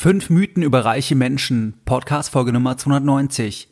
[0.00, 3.68] Fünf Mythen über reiche Menschen, Podcast Folge Nummer 290.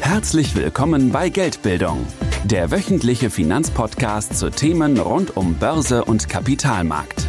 [0.00, 2.06] Herzlich willkommen bei Geldbildung,
[2.44, 7.26] der wöchentliche Finanzpodcast zu Themen rund um Börse und Kapitalmarkt.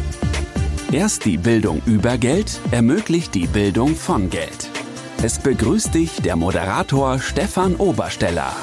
[0.90, 4.70] Erst die Bildung über Geld ermöglicht die Bildung von Geld.
[5.22, 8.56] Es begrüßt dich der Moderator Stefan Obersteller.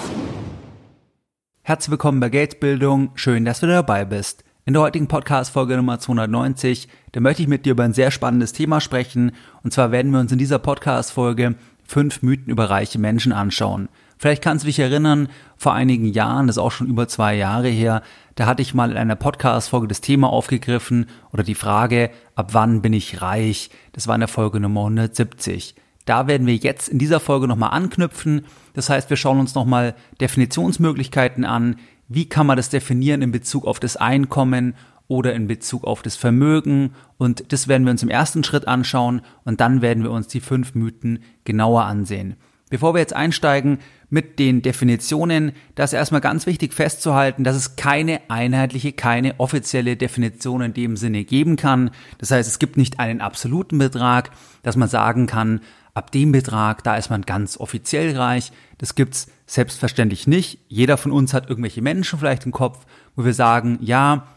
[1.61, 4.46] Herzlich willkommen bei Geldbildung, schön, dass du dabei bist.
[4.67, 8.51] In der heutigen Podcast-Folge Nummer 290, da möchte ich mit dir über ein sehr spannendes
[8.51, 9.31] Thema sprechen.
[9.63, 13.87] Und zwar werden wir uns in dieser Podcast-Folge fünf Mythen über reiche Menschen anschauen.
[14.17, 17.69] Vielleicht kannst du dich erinnern, vor einigen Jahren, das ist auch schon über zwei Jahre
[17.69, 18.01] her,
[18.35, 22.81] da hatte ich mal in einer Podcast-Folge das Thema aufgegriffen oder die Frage, ab wann
[22.81, 23.69] bin ich reich?
[23.93, 25.75] Das war in der Folge Nummer 170.
[26.03, 28.45] Da werden wir jetzt in dieser Folge nochmal anknüpfen.
[28.73, 33.65] Das heißt, wir schauen uns nochmal Definitionsmöglichkeiten an, wie kann man das definieren in Bezug
[33.65, 34.75] auf das Einkommen
[35.07, 36.93] oder in Bezug auf das Vermögen?
[37.17, 40.41] Und das werden wir uns im ersten Schritt anschauen und dann werden wir uns die
[40.41, 42.35] fünf Mythen genauer ansehen.
[42.69, 47.77] Bevor wir jetzt einsteigen mit den Definitionen, da ist erstmal ganz wichtig festzuhalten, dass es
[47.77, 51.91] keine einheitliche, keine offizielle Definition in dem Sinne geben kann.
[52.17, 54.31] Das heißt, es gibt nicht einen absoluten Betrag,
[54.63, 55.61] dass man sagen kann,
[55.93, 58.51] ab dem Betrag, da ist man ganz offiziell reich.
[58.77, 60.59] Das gibt's selbstverständlich nicht.
[60.67, 64.27] Jeder von uns hat irgendwelche Menschen vielleicht im Kopf, wo wir sagen, ja,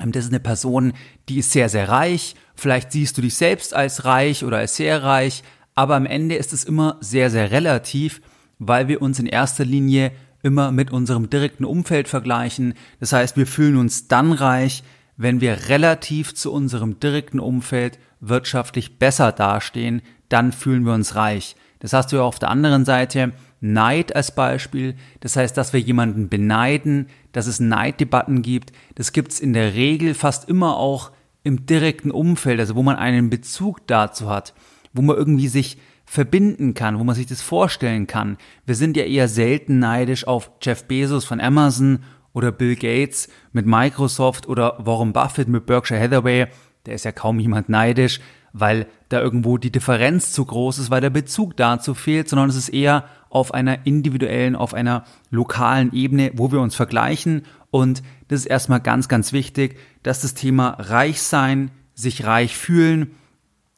[0.00, 0.92] ähm, das ist eine Person,
[1.28, 2.34] die ist sehr, sehr reich.
[2.54, 5.42] Vielleicht siehst du dich selbst als reich oder als sehr reich.
[5.74, 8.22] Aber am Ende ist es immer sehr, sehr relativ,
[8.58, 10.12] weil wir uns in erster Linie
[10.42, 12.74] immer mit unserem direkten Umfeld vergleichen.
[13.00, 14.84] Das heißt, wir fühlen uns dann reich,
[15.16, 21.56] wenn wir relativ zu unserem direkten Umfeld wirtschaftlich besser dastehen, dann fühlen wir uns reich.
[21.80, 24.94] Das hast du ja auf der anderen Seite Neid als Beispiel.
[25.20, 28.72] Das heißt, dass wir jemanden beneiden, dass es Neiddebatten gibt.
[28.94, 32.96] Das gibt es in der Regel fast immer auch im direkten Umfeld, also wo man
[32.96, 34.54] einen Bezug dazu hat,
[34.92, 38.36] wo man irgendwie sich verbinden kann, wo man sich das vorstellen kann.
[38.66, 42.00] Wir sind ja eher selten neidisch auf Jeff Bezos von Amazon
[42.32, 46.46] oder Bill Gates mit Microsoft oder Warren Buffett mit Berkshire Hathaway.
[46.86, 48.20] Der ist ja kaum jemand neidisch
[48.54, 52.56] weil da irgendwo die Differenz zu groß ist, weil der Bezug dazu fehlt, sondern es
[52.56, 57.42] ist eher auf einer individuellen, auf einer lokalen Ebene, wo wir uns vergleichen.
[57.70, 63.12] Und das ist erstmal ganz, ganz wichtig, dass das Thema Reichsein, sich reich fühlen,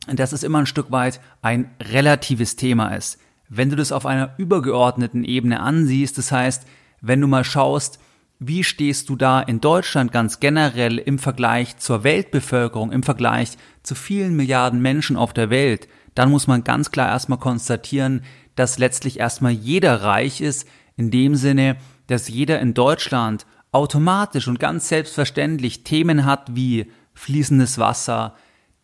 [0.07, 3.19] dass es immer ein Stück weit ein relatives Thema ist.
[3.49, 6.67] Wenn du das auf einer übergeordneten Ebene ansiehst, das heißt,
[7.01, 7.99] wenn du mal schaust,
[8.39, 13.95] wie stehst du da in Deutschland ganz generell im Vergleich zur Weltbevölkerung, im Vergleich zu
[13.95, 15.89] vielen Milliarden Menschen auf der Welt?
[16.15, 18.23] Dann muss man ganz klar erstmal konstatieren,
[18.57, 21.77] dass letztlich erstmal jeder reich ist, in dem Sinne,
[22.09, 28.35] dass jeder in Deutschland automatisch und ganz selbstverständlich Themen hat wie fließendes Wasser,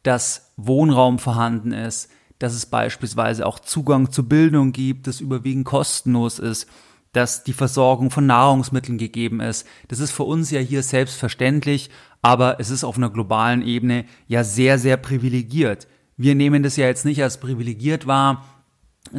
[0.03, 6.39] dass Wohnraum vorhanden ist, dass es beispielsweise auch Zugang zu Bildung gibt, das überwiegend kostenlos
[6.39, 6.69] ist,
[7.13, 9.67] dass die Versorgung von Nahrungsmitteln gegeben ist.
[9.89, 11.91] Das ist für uns ja hier selbstverständlich,
[12.21, 15.87] aber es ist auf einer globalen Ebene ja sehr, sehr privilegiert.
[16.17, 18.45] Wir nehmen das ja jetzt nicht als privilegiert wahr,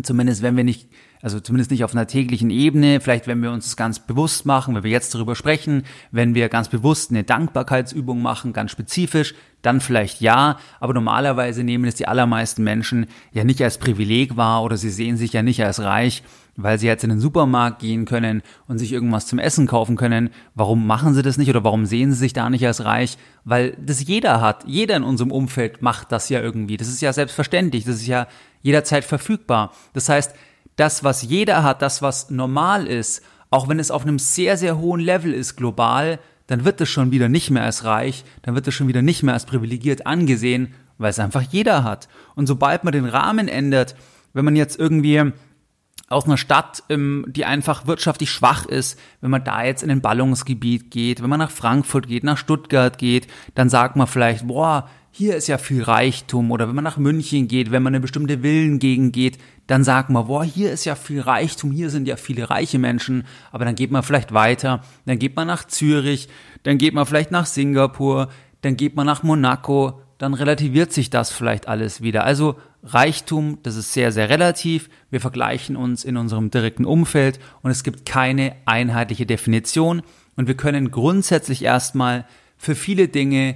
[0.02, 0.90] zumindest wenn wir nicht
[1.24, 4.76] also zumindest nicht auf einer täglichen Ebene, vielleicht wenn wir uns das ganz bewusst machen,
[4.76, 9.80] wenn wir jetzt darüber sprechen, wenn wir ganz bewusst eine Dankbarkeitsübung machen, ganz spezifisch, dann
[9.80, 14.76] vielleicht ja, aber normalerweise nehmen es die allermeisten Menschen ja nicht als Privileg wahr oder
[14.76, 16.24] sie sehen sich ja nicht als reich,
[16.58, 20.30] weil sie jetzt in den Supermarkt gehen können und sich irgendwas zum Essen kaufen können.
[20.56, 23.18] Warum machen sie das nicht oder warum sehen sie sich da nicht als reich?
[23.46, 24.66] Weil das jeder hat.
[24.68, 26.75] Jeder in unserem Umfeld macht das ja irgendwie.
[26.75, 27.86] Das ist ja selbstverständlich.
[27.86, 28.28] Das ist ja
[28.63, 29.72] jederzeit verfügbar.
[29.94, 30.34] Das heißt,
[30.75, 34.79] das, was jeder hat, das, was normal ist, auch wenn es auf einem sehr, sehr
[34.79, 38.68] hohen Level ist global, dann wird es schon wieder nicht mehr als reich, dann wird
[38.68, 42.07] es schon wieder nicht mehr als privilegiert angesehen, weil es einfach jeder hat.
[42.35, 43.96] Und sobald man den Rahmen ändert,
[44.34, 45.31] wenn man jetzt irgendwie
[46.09, 50.01] aus einer Stadt, ähm, die einfach wirtschaftlich schwach ist, wenn man da jetzt in ein
[50.01, 54.90] Ballungsgebiet geht, wenn man nach Frankfurt geht, nach Stuttgart geht, dann sagt man vielleicht, boah,
[55.16, 56.50] hier ist ja viel Reichtum.
[56.50, 59.38] Oder wenn man nach München geht, wenn man eine bestimmte Villengegend geht,
[59.68, 63.24] dann sagt man, boah, hier ist ja viel Reichtum, hier sind ja viele reiche Menschen,
[63.51, 66.30] aber dann geht man vielleicht weiter, dann geht man nach Zürich,
[66.63, 68.30] dann geht man vielleicht nach Singapur,
[68.62, 72.24] dann geht man nach Monaco, dann relativiert sich das vielleicht alles wieder.
[72.24, 74.89] Also Reichtum, das ist sehr, sehr relativ.
[75.12, 80.01] Wir vergleichen uns in unserem direkten Umfeld und es gibt keine einheitliche Definition.
[80.36, 82.25] Und wir können grundsätzlich erstmal
[82.57, 83.56] für viele Dinge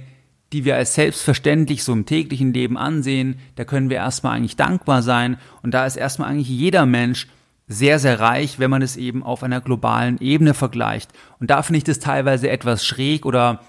[0.52, 5.02] die wir als selbstverständlich so im täglichen Leben ansehen, da können wir erstmal eigentlich dankbar
[5.02, 7.28] sein und da ist erstmal eigentlich jeder Mensch
[7.66, 11.10] sehr, sehr reich, wenn man es eben auf einer globalen Ebene vergleicht.
[11.38, 13.60] Und da finde ich das teilweise etwas schräg oder,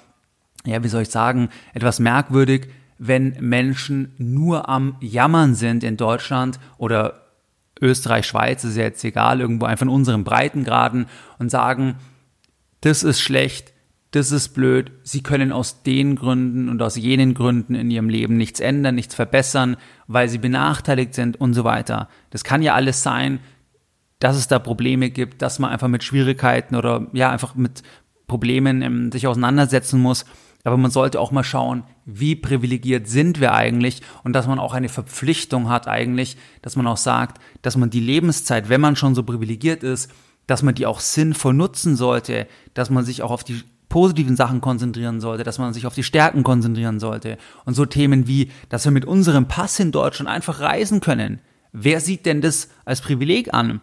[0.65, 6.59] ja, wie soll ich sagen, etwas merkwürdig, wenn Menschen nur am Jammern sind in Deutschland
[6.77, 7.25] oder
[7.81, 11.95] Österreich, Schweiz, ist ja jetzt egal, irgendwo einfach in unseren Breitengraden und sagen,
[12.81, 13.73] das ist schlecht,
[14.11, 18.37] das ist blöd, sie können aus den Gründen und aus jenen Gründen in ihrem Leben
[18.37, 19.77] nichts ändern, nichts verbessern,
[20.07, 22.09] weil sie benachteiligt sind und so weiter.
[22.31, 23.39] Das kann ja alles sein,
[24.17, 27.83] dass es da Probleme gibt, dass man einfach mit Schwierigkeiten oder ja, einfach mit
[28.27, 30.25] Problemen ähm, sich auseinandersetzen muss.
[30.63, 34.73] Aber man sollte auch mal schauen, wie privilegiert sind wir eigentlich und dass man auch
[34.73, 39.15] eine Verpflichtung hat eigentlich, dass man auch sagt, dass man die Lebenszeit, wenn man schon
[39.15, 40.11] so privilegiert ist,
[40.47, 44.61] dass man die auch sinnvoll nutzen sollte, dass man sich auch auf die positiven Sachen
[44.61, 47.37] konzentrieren sollte, dass man sich auf die Stärken konzentrieren sollte.
[47.65, 51.41] Und so Themen wie, dass wir mit unserem Pass in Deutschland einfach reisen können.
[51.71, 53.81] Wer sieht denn das als Privileg an?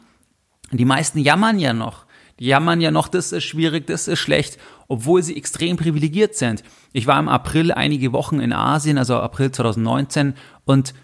[0.72, 2.06] Die meisten jammern ja noch.
[2.38, 4.58] Die jammern ja noch, das ist schwierig, das ist schlecht,
[4.88, 6.62] obwohl sie extrem privilegiert sind.
[6.92, 10.94] Ich war im April einige Wochen in Asien, also April 2019, und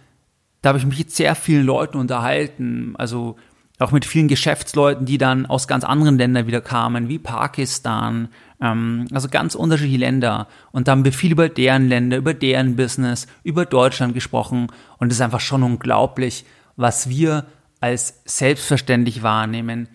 [0.61, 3.37] da habe ich mich mit sehr vielen Leuten unterhalten, also
[3.83, 8.29] auch mit vielen Geschäftsleuten, die dann aus ganz anderen Ländern wieder kamen, wie Pakistan,
[8.61, 10.49] ähm, also ganz unterschiedliche Länder.
[10.71, 14.69] Und da haben wir viel über deren Länder, über deren Business, über Deutschland gesprochen.
[14.99, 16.45] Und es ist einfach schon unglaublich,
[16.77, 17.47] was wir
[17.81, 19.89] als selbstverständlich wahrnehmen,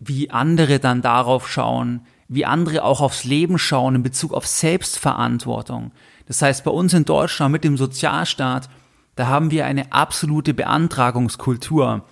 [0.00, 5.92] wie andere dann darauf schauen, wie andere auch aufs Leben schauen in Bezug auf Selbstverantwortung.
[6.26, 8.68] Das heißt, bei uns in Deutschland mit dem Sozialstaat,
[9.16, 12.04] da haben wir eine absolute Beantragungskultur.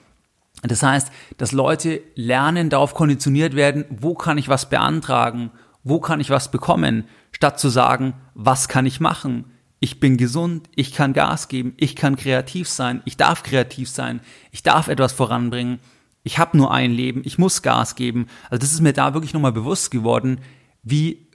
[0.62, 5.50] Das heißt, dass Leute lernen, darauf konditioniert werden, wo kann ich was beantragen,
[5.84, 9.44] wo kann ich was bekommen, statt zu sagen, was kann ich machen,
[9.78, 14.20] ich bin gesund, ich kann Gas geben, ich kann kreativ sein, ich darf kreativ sein,
[14.50, 15.78] ich darf etwas voranbringen,
[16.22, 18.26] ich habe nur ein Leben, ich muss Gas geben.
[18.50, 20.40] Also das ist mir da wirklich nochmal bewusst geworden,
[20.82, 21.28] wie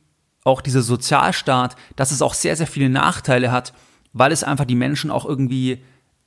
[0.44, 3.74] auch dieser Sozialstaat, dass es auch sehr, sehr viele Nachteile hat,
[4.12, 5.82] weil es einfach die Menschen auch irgendwie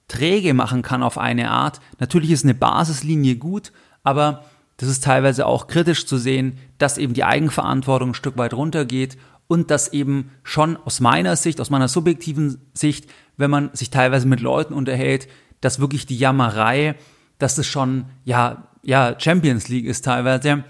[0.08, 1.80] träge machen kann auf eine Art.
[1.98, 3.72] Natürlich ist eine Basislinie gut,
[4.02, 4.44] aber
[4.76, 9.16] das ist teilweise auch kritisch zu sehen, dass eben die Eigenverantwortung ein Stück weit runtergeht
[9.46, 14.26] und dass eben schon aus meiner Sicht, aus meiner subjektiven Sicht, wenn man sich teilweise
[14.26, 15.28] mit Leuten unterhält,
[15.60, 16.96] dass wirklich die Jammerei,
[17.38, 20.64] dass das schon ja ja Champions League ist teilweise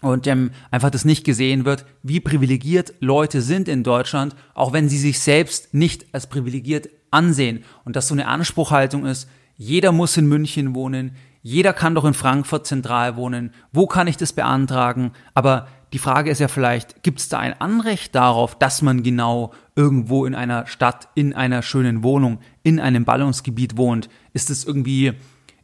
[0.00, 4.88] und ähm, einfach das nicht gesehen wird, wie privilegiert Leute sind in Deutschland, auch wenn
[4.88, 7.64] sie sich selbst nicht als privilegiert ansehen.
[7.84, 12.14] Und dass so eine Anspruchhaltung ist, jeder muss in München wohnen, jeder kann doch in
[12.14, 17.20] Frankfurt zentral wohnen, wo kann ich das beantragen, aber die Frage ist ja vielleicht, gibt
[17.20, 22.02] es da ein Anrecht darauf, dass man genau irgendwo in einer Stadt, in einer schönen
[22.02, 24.08] Wohnung, in einem Ballungsgebiet wohnt?
[24.32, 25.12] Ist es irgendwie,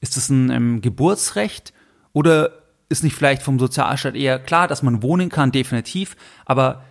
[0.00, 1.72] ist es ein ähm, Geburtsrecht?
[2.12, 2.52] Oder
[2.88, 6.84] ist nicht vielleicht vom Sozialstaat eher klar, dass man wohnen kann, definitiv, aber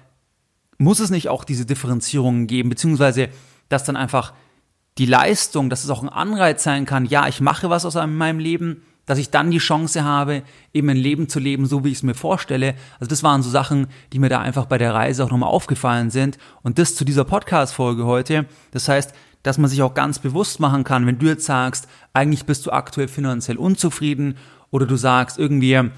[0.78, 3.30] muss es nicht auch diese Differenzierungen geben, beziehungsweise
[3.70, 4.34] dass dann einfach
[5.00, 8.40] die Leistung, dass es auch ein Anreiz sein kann, ja, ich mache was aus meinem
[8.40, 11.98] Leben, dass ich dann die Chance habe, eben ein Leben zu leben, so wie ich
[11.98, 12.76] es mir vorstelle.
[13.00, 16.12] Also das waren so Sachen, die mir da einfach bei der Reise auch nochmal aufgefallen
[16.12, 16.38] sind.
[16.62, 18.46] Und das zu dieser Podcast-Folge heute.
[18.70, 22.46] Das heißt, dass man sich auch ganz bewusst machen kann, wenn du jetzt sagst, eigentlich
[22.46, 24.38] bist du aktuell finanziell unzufrieden
[24.70, 25.90] oder du sagst irgendwie,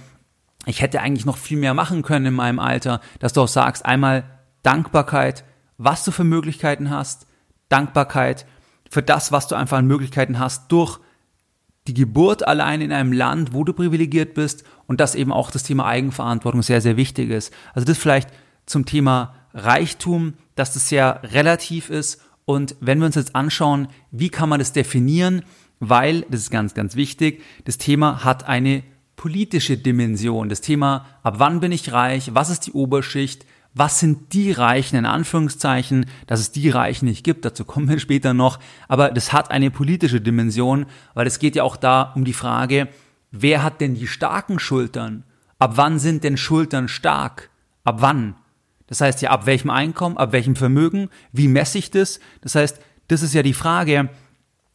[0.67, 3.85] ich hätte eigentlich noch viel mehr machen können in meinem Alter, dass du auch sagst,
[3.85, 4.23] einmal
[4.63, 5.43] Dankbarkeit,
[5.77, 7.25] was du für Möglichkeiten hast,
[7.67, 8.45] Dankbarkeit
[8.91, 10.99] für das, was du einfach an Möglichkeiten hast durch
[11.87, 15.63] die Geburt allein in einem Land, wo du privilegiert bist und dass eben auch das
[15.63, 17.53] Thema Eigenverantwortung sehr, sehr wichtig ist.
[17.73, 18.29] Also das vielleicht
[18.65, 24.29] zum Thema Reichtum, dass das sehr relativ ist und wenn wir uns jetzt anschauen, wie
[24.29, 25.43] kann man das definieren,
[25.79, 28.83] weil, das ist ganz, ganz wichtig, das Thema hat eine
[29.15, 30.49] politische Dimension.
[30.49, 34.97] Das Thema, ab wann bin ich reich, was ist die Oberschicht, was sind die Reichen
[34.97, 39.31] in Anführungszeichen, dass es die Reichen nicht gibt, dazu kommen wir später noch, aber das
[39.31, 42.89] hat eine politische Dimension, weil es geht ja auch da um die Frage,
[43.31, 45.23] wer hat denn die starken Schultern?
[45.57, 47.49] Ab wann sind denn Schultern stark?
[47.83, 48.35] Ab wann?
[48.87, 52.19] Das heißt ja, ab welchem Einkommen, ab welchem Vermögen, wie messe ich das?
[52.41, 54.09] Das heißt, das ist ja die Frage,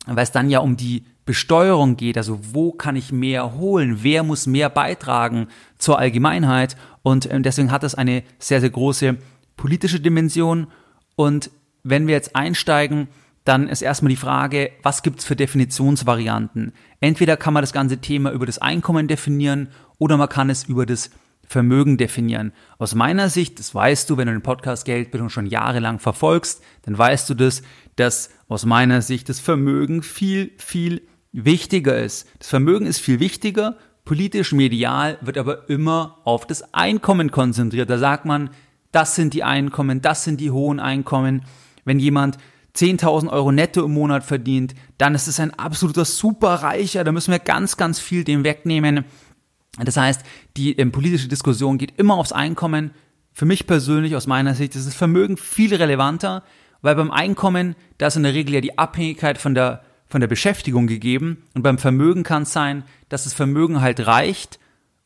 [0.07, 4.23] weil es dann ja um die Besteuerung geht, also wo kann ich mehr holen, wer
[4.23, 6.77] muss mehr beitragen zur Allgemeinheit
[7.07, 9.17] und ähm, deswegen hat es eine sehr, sehr große
[9.57, 10.67] politische Dimension
[11.15, 11.53] und
[11.85, 13.07] wenn wir jetzt einsteigen,
[13.45, 16.73] dann ist erstmal die Frage, was gibt's für Definitionsvarianten?
[16.99, 20.85] Entweder kann man das ganze Thema über das Einkommen definieren oder man kann es über
[20.85, 21.11] das
[21.45, 22.53] Vermögen definieren.
[22.77, 26.99] Aus meiner Sicht, das weißt du, wenn du den Podcast Geldbildung schon jahrelang verfolgst, dann
[26.99, 27.63] weißt du das,
[27.95, 32.27] dass aus meiner Sicht das Vermögen viel, viel wichtiger ist.
[32.41, 37.91] Das Vermögen ist viel wichtiger, politisch, medial wird aber immer auf das Einkommen konzentriert.
[37.91, 38.49] Da sagt man,
[38.93, 41.43] das sind die Einkommen, das sind die hohen Einkommen.
[41.85, 42.39] Wenn jemand
[42.77, 47.39] 10.000 Euro netto im Monat verdient, dann ist es ein absoluter Superreicher, da müssen wir
[47.39, 49.05] ganz, ganz viel dem wegnehmen.
[49.79, 50.23] Das heißt,
[50.57, 52.93] die ähm, politische Diskussion geht immer aufs Einkommen.
[53.33, 56.43] Für mich persönlich, aus meiner Sicht, ist das Vermögen viel relevanter,
[56.81, 60.29] weil beim Einkommen, da ist in der Regel ja die Abhängigkeit von der, von der
[60.29, 64.59] Beschäftigung gegeben und beim Vermögen kann es sein, dass das Vermögen halt reicht,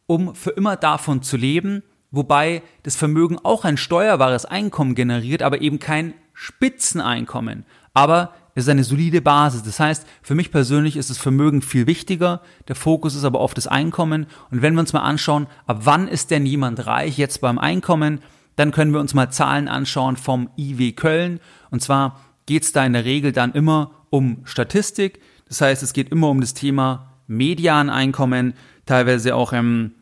[0.07, 5.61] um für immer davon zu leben, wobei das Vermögen auch ein steuerbares Einkommen generiert, aber
[5.61, 7.65] eben kein Spitzeneinkommen.
[7.95, 9.63] Aber es ist eine solide Basis.
[9.63, 12.43] Das heißt, für mich persönlich ist das Vermögen viel wichtiger.
[12.69, 14.27] Der Fokus ist aber auf das Einkommen.
[14.51, 18.21] Und wenn wir uns mal anschauen, ab wann ist denn jemand reich jetzt beim Einkommen,
[18.57, 21.41] dann können wir uns mal Zahlen anschauen vom IW Köln.
[21.71, 25.21] Und zwar geht es da in der Regel dann immer um Statistik.
[25.47, 28.55] Das heißt, es geht immer um das Thema Medianeinkommen,
[28.87, 29.93] teilweise auch im,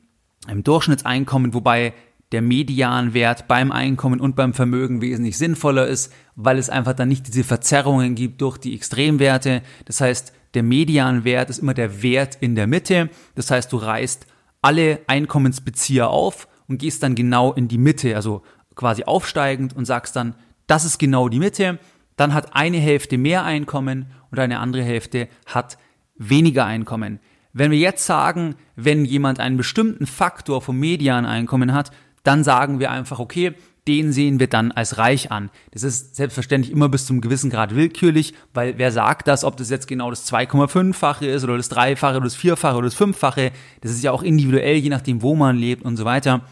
[0.50, 1.92] im Durchschnittseinkommen, wobei
[2.32, 7.26] der Medianwert beim Einkommen und beim Vermögen wesentlich sinnvoller ist, weil es einfach dann nicht
[7.26, 9.60] diese Verzerrungen gibt durch die Extremwerte.
[9.84, 13.10] Das heißt, der Medianwert ist immer der Wert in der Mitte.
[13.34, 14.26] Das heißt, du reißt
[14.62, 18.40] alle Einkommensbezieher auf und gehst dann genau in die Mitte, also
[18.74, 20.34] quasi aufsteigend und sagst dann,
[20.66, 21.78] das ist genau die Mitte.
[22.18, 25.78] Dann hat eine Hälfte mehr Einkommen und eine andere Hälfte hat
[26.16, 27.20] weniger Einkommen.
[27.52, 31.92] Wenn wir jetzt sagen, wenn jemand einen bestimmten Faktor vom Medianeinkommen hat,
[32.24, 33.54] dann sagen wir einfach, okay,
[33.86, 35.48] den sehen wir dann als reich an.
[35.70, 39.70] Das ist selbstverständlich immer bis zum gewissen Grad willkürlich, weil wer sagt das, ob das
[39.70, 43.92] jetzt genau das 2,5-fache ist oder das Dreifache oder das Vierfache oder das Fünffache, das
[43.92, 46.42] ist ja auch individuell, je nachdem, wo man lebt und so weiter.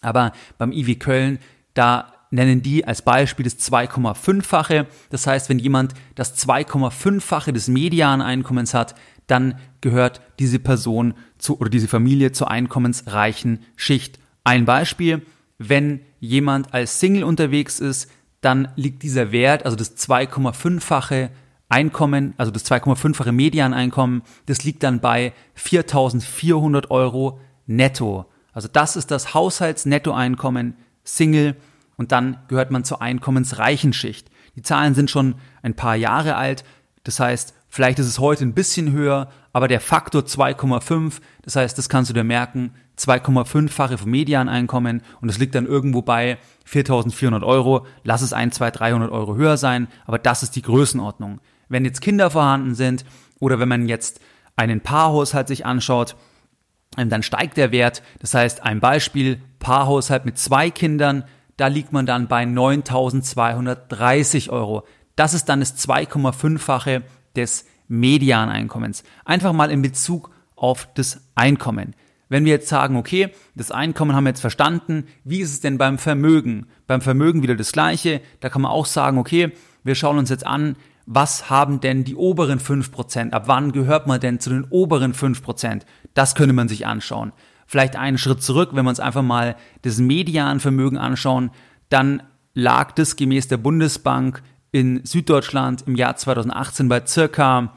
[0.00, 1.40] Aber beim IW Köln,
[1.74, 4.86] da nennen die als Beispiel das 2,5-fache.
[5.10, 8.94] Das heißt, wenn jemand das 2,5-fache des Medianeinkommens hat,
[9.26, 14.18] dann gehört diese Person zu, oder diese Familie zur einkommensreichen Schicht.
[14.44, 15.22] Ein Beispiel,
[15.58, 18.10] wenn jemand als Single unterwegs ist,
[18.40, 21.30] dann liegt dieser Wert, also das 2,5-fache
[21.68, 28.26] Einkommen, also das 2,5-fache Medianeinkommen, das liegt dann bei 4.400 Euro netto.
[28.52, 30.74] Also das ist das Haushaltsnettoeinkommen
[31.04, 31.56] Single
[31.96, 34.30] und dann gehört man zur einkommensreichen Schicht.
[34.56, 36.64] Die Zahlen sind schon ein paar Jahre alt,
[37.04, 41.76] das heißt, vielleicht ist es heute ein bisschen höher, aber der Faktor 2,5, das heißt,
[41.76, 46.38] das kannst du dir merken, 2,5-fache vom Medianeinkommen und es liegt dann irgendwo bei
[46.70, 47.86] 4.400 Euro.
[48.04, 51.40] Lass es ein, zwei, 300 Euro höher sein, aber das ist die Größenordnung.
[51.68, 53.04] Wenn jetzt Kinder vorhanden sind
[53.40, 54.20] oder wenn man jetzt
[54.56, 56.16] einen Paarhaushalt sich anschaut,
[56.96, 58.02] ähm, dann steigt der Wert.
[58.20, 61.24] Das heißt, ein Beispiel, Paarhaushalt mit zwei Kindern,
[61.56, 64.84] da liegt man dann bei 9.230 Euro.
[65.16, 67.02] Das ist dann das 2,5-fache
[67.36, 69.02] des Medianeinkommens.
[69.24, 71.94] Einfach mal in Bezug auf das Einkommen.
[72.28, 75.76] Wenn wir jetzt sagen, okay, das Einkommen haben wir jetzt verstanden, wie ist es denn
[75.76, 76.66] beim Vermögen?
[76.86, 79.52] Beim Vermögen wieder das gleiche, da kann man auch sagen, okay,
[79.84, 83.32] wir schauen uns jetzt an, was haben denn die oberen 5%?
[83.32, 85.82] Ab wann gehört man denn zu den oberen 5%?
[86.14, 87.32] Das könnte man sich anschauen.
[87.72, 91.50] Vielleicht einen Schritt zurück, wenn wir uns einfach mal das Medianvermögen anschauen,
[91.88, 97.72] dann lag das gemäß der Bundesbank in Süddeutschland im Jahr 2018 bei circa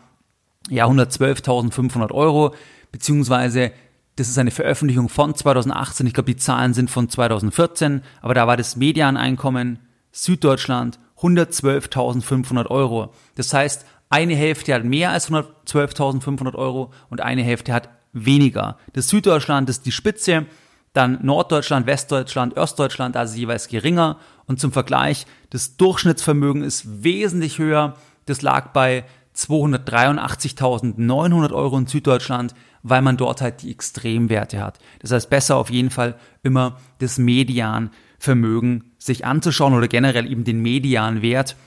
[0.70, 2.54] ja, 112.500 Euro,
[2.92, 3.72] beziehungsweise
[4.18, 6.08] das ist eine Veröffentlichung von 2018.
[6.08, 9.80] Ich glaube, die Zahlen sind von 2014, aber da war das Medianeinkommen
[10.12, 13.14] Süddeutschland 112.500 Euro.
[13.36, 18.80] Das heißt, eine Hälfte hat mehr als 112.500 Euro und eine Hälfte hat weniger.
[18.94, 20.48] Das Süddeutschland ist die Spitze,
[20.94, 24.18] dann Norddeutschland, Westdeutschland, Ostdeutschland, also jeweils geringer.
[24.48, 27.96] Und zum Vergleich, das Durchschnittsvermögen ist wesentlich höher.
[28.26, 29.04] Das lag bei
[29.36, 34.80] 283.900 Euro in Süddeutschland, weil man dort halt die Extremwerte hat.
[35.00, 40.62] Das heißt, besser auf jeden Fall immer das Medianvermögen sich anzuschauen oder generell eben den
[40.62, 41.58] Medianwert,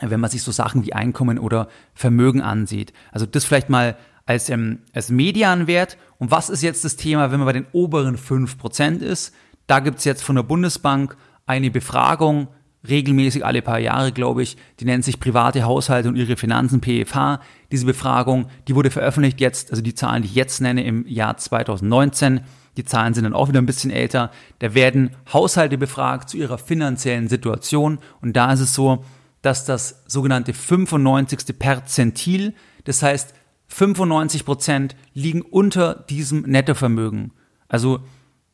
[0.00, 2.92] wenn man sich so Sachen wie Einkommen oder Vermögen ansieht.
[3.12, 3.96] Also das vielleicht mal
[4.28, 5.96] als, ähm, als Medianwert.
[6.18, 9.34] Und was ist jetzt das Thema, wenn man bei den oberen 5% ist?
[9.66, 11.16] Da gibt's jetzt von der Bundesbank
[11.46, 12.48] eine Befragung,
[12.86, 14.58] regelmäßig alle paar Jahre, glaube ich.
[14.80, 17.40] Die nennt sich Private Haushalte und ihre Finanzen, PFH.
[17.72, 21.38] Diese Befragung, die wurde veröffentlicht jetzt, also die Zahlen, die ich jetzt nenne, im Jahr
[21.38, 22.42] 2019.
[22.76, 24.30] Die Zahlen sind dann auch wieder ein bisschen älter.
[24.58, 27.98] Da werden Haushalte befragt zu ihrer finanziellen Situation.
[28.20, 29.04] Und da ist es so,
[29.40, 31.58] dass das sogenannte 95.
[31.58, 32.52] Perzentil,
[32.84, 33.34] das heißt
[33.68, 37.32] 95 Prozent liegen unter diesem Nettovermögen.
[37.68, 38.00] Also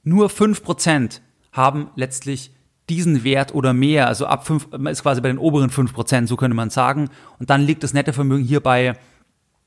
[0.03, 2.53] nur 5 Prozent haben letztlich
[2.89, 6.55] diesen Wert oder mehr, also ab 5, ist quasi bei den oberen 5%, so könnte
[6.55, 7.09] man sagen.
[7.39, 8.99] Und dann liegt das Nettovermögen hier bei,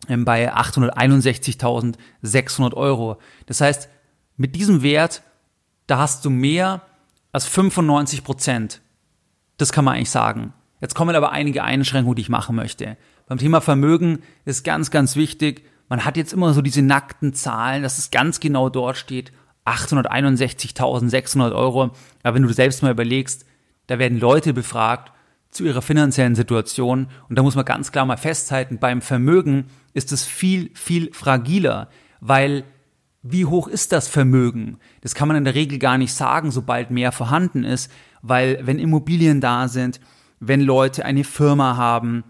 [0.08, 3.18] ähm, bei 861.600 Euro.
[3.48, 3.90] Das heißt,
[4.36, 5.24] mit diesem Wert,
[5.88, 6.84] da hast du mehr
[7.32, 8.82] als 95%
[9.58, 10.54] Das kann man eigentlich sagen.
[10.82, 12.98] Jetzt kommen aber einige Einschränkungen, die ich machen möchte.
[13.28, 17.82] Beim Thema Vermögen ist ganz, ganz wichtig, man hat jetzt immer so diese nackten Zahlen,
[17.82, 19.32] dass es ganz genau dort steht,
[19.66, 21.92] 861.600 Euro.
[22.24, 23.46] Aber wenn du selbst mal überlegst,
[23.88, 25.14] da werden Leute befragt
[25.50, 30.12] zu ihrer finanziellen Situation und da muss man ganz klar mal festhalten, beim Vermögen ist
[30.12, 32.66] es viel, viel fragiler, weil
[33.24, 34.78] wie hoch ist das Vermögen?
[35.02, 37.92] Das kann man in der Regel gar nicht sagen, sobald mehr vorhanden ist,
[38.22, 40.00] weil wenn Immobilien da sind,
[40.40, 42.24] wenn Leute eine Firma haben,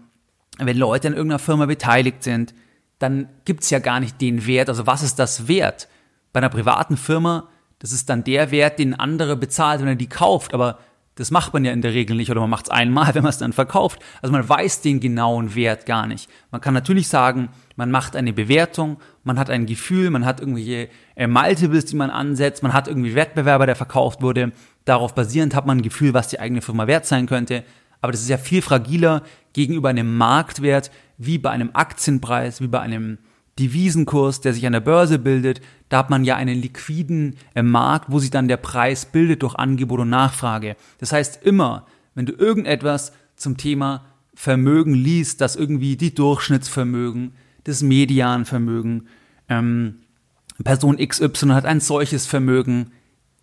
[0.58, 2.54] wenn Leute an irgendeiner Firma beteiligt sind,
[2.98, 4.68] dann gibt's ja gar nicht den Wert.
[4.68, 5.88] Also was ist das Wert?
[6.32, 7.48] Bei einer privaten Firma,
[7.78, 10.52] das ist dann der Wert, den andere bezahlt, wenn er die kauft.
[10.52, 10.78] Aber
[11.14, 13.30] das macht man ja in der Regel nicht oder man macht es einmal, wenn man
[13.30, 14.00] es dann verkauft.
[14.22, 16.28] Also man weiß den genauen Wert gar nicht.
[16.50, 20.88] Man kann natürlich sagen, man macht eine Bewertung, man hat ein Gefühl, man hat irgendwelche
[21.14, 24.52] äh, Multiples, die man ansetzt, man hat irgendwie Wettbewerber, der verkauft wurde.
[24.84, 27.64] Darauf basierend hat man ein Gefühl, was die eigene Firma wert sein könnte.
[28.00, 32.80] Aber das ist ja viel fragiler gegenüber einem Marktwert, wie bei einem Aktienpreis, wie bei
[32.80, 33.18] einem
[33.58, 35.60] Devisenkurs, der sich an der Börse bildet.
[35.88, 39.56] Da hat man ja einen liquiden äh, Markt, wo sich dann der Preis bildet durch
[39.56, 40.76] Angebot und Nachfrage.
[40.98, 47.32] Das heißt immer, wenn du irgendetwas zum Thema Vermögen liest, dass irgendwie die Durchschnittsvermögen,
[47.64, 49.08] das Medianvermögen,
[49.48, 49.96] ähm,
[50.62, 52.92] Person XY hat ein solches Vermögen,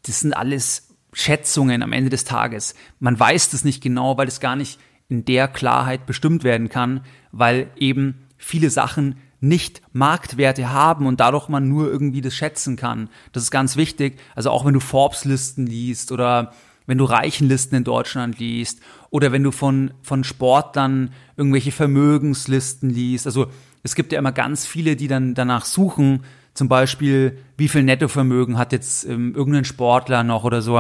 [0.06, 2.76] das sind alles Schätzungen am Ende des Tages.
[3.00, 7.02] Man weiß das nicht genau, weil es gar nicht in der Klarheit bestimmt werden kann,
[7.32, 13.10] weil eben viele Sachen nicht Marktwerte haben und dadurch man nur irgendwie das schätzen kann.
[13.32, 14.20] Das ist ganz wichtig.
[14.36, 16.52] Also auch wenn du Forbes-Listen liest oder
[16.86, 23.26] wenn du Reichenlisten in Deutschland liest oder wenn du von, von Sportlern irgendwelche Vermögenslisten liest.
[23.26, 23.48] Also
[23.84, 26.24] es gibt ja immer ganz viele, die dann danach suchen,
[26.56, 30.78] zum Beispiel, wie viel Nettovermögen hat jetzt ähm, irgendein Sportler noch oder so.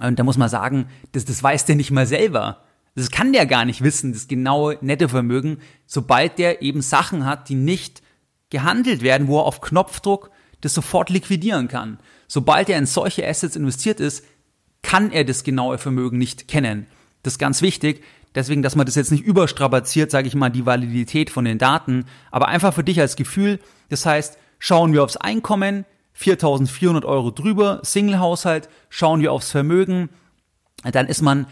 [0.00, 2.58] Und da muss man sagen, das, das weiß der nicht mal selber.
[2.96, 7.54] Das kann der gar nicht wissen, das genaue Nettovermögen, sobald der eben Sachen hat, die
[7.54, 8.02] nicht
[8.50, 11.98] gehandelt werden, wo er auf Knopfdruck das sofort liquidieren kann.
[12.26, 14.24] Sobald er in solche Assets investiert ist,
[14.82, 16.86] kann er das genaue Vermögen nicht kennen.
[17.22, 18.02] Das ist ganz wichtig.
[18.34, 22.04] Deswegen, dass man das jetzt nicht überstrapaziert, sage ich mal, die Validität von den Daten,
[22.30, 23.58] aber einfach für dich als Gefühl.
[23.88, 25.84] Das heißt, schauen wir aufs Einkommen,
[26.16, 30.10] 4.400 Euro drüber, Single-Haushalt, schauen wir aufs Vermögen,
[30.92, 31.46] dann ist man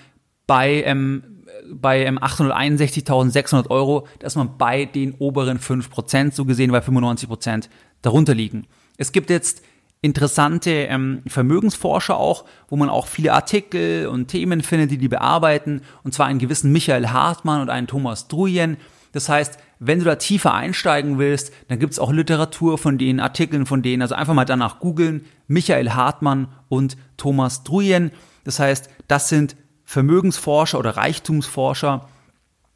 [0.47, 6.83] bei, ähm, bei ähm, 861.600 Euro, dass man bei den oberen 5% so gesehen, weil
[6.83, 7.69] 95%
[8.03, 8.67] darunter liegen.
[8.97, 9.63] Es gibt jetzt
[10.01, 15.83] interessante ähm, Vermögensforscher auch, wo man auch viele Artikel und Themen findet, die die bearbeiten,
[16.05, 18.77] und zwar einen gewissen Michael Hartmann und einen Thomas Druyen.
[19.13, 23.67] Das heißt, wenn du da tiefer einsteigen willst, dann gibt's auch Literatur von denen, Artikeln
[23.67, 28.11] von denen, also einfach mal danach googeln, Michael Hartmann und Thomas Druyen.
[28.45, 32.09] Das heißt, das sind Vermögensforscher oder Reichtumsforscher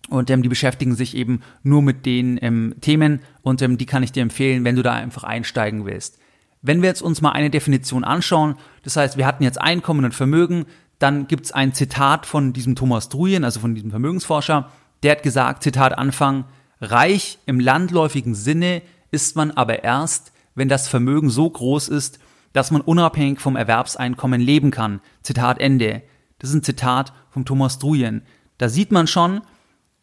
[0.09, 4.03] und ähm, die beschäftigen sich eben nur mit den ähm, Themen und ähm, die kann
[4.03, 6.19] ich dir empfehlen, wenn du da einfach einsteigen willst.
[6.63, 10.15] Wenn wir jetzt uns mal eine Definition anschauen, das heißt, wir hatten jetzt Einkommen und
[10.15, 10.67] Vermögen,
[10.99, 14.71] dann gibt es ein Zitat von diesem Thomas Druyen, also von diesem Vermögensforscher,
[15.03, 16.45] der hat gesagt, Zitat Anfang,
[16.81, 22.19] reich im landläufigen Sinne ist man aber erst, wenn das Vermögen so groß ist,
[22.53, 25.01] dass man unabhängig vom Erwerbseinkommen leben kann.
[25.23, 26.03] Zitat Ende.
[26.39, 28.23] Das ist ein Zitat vom Thomas Druyen.
[28.59, 29.41] Da sieht man schon,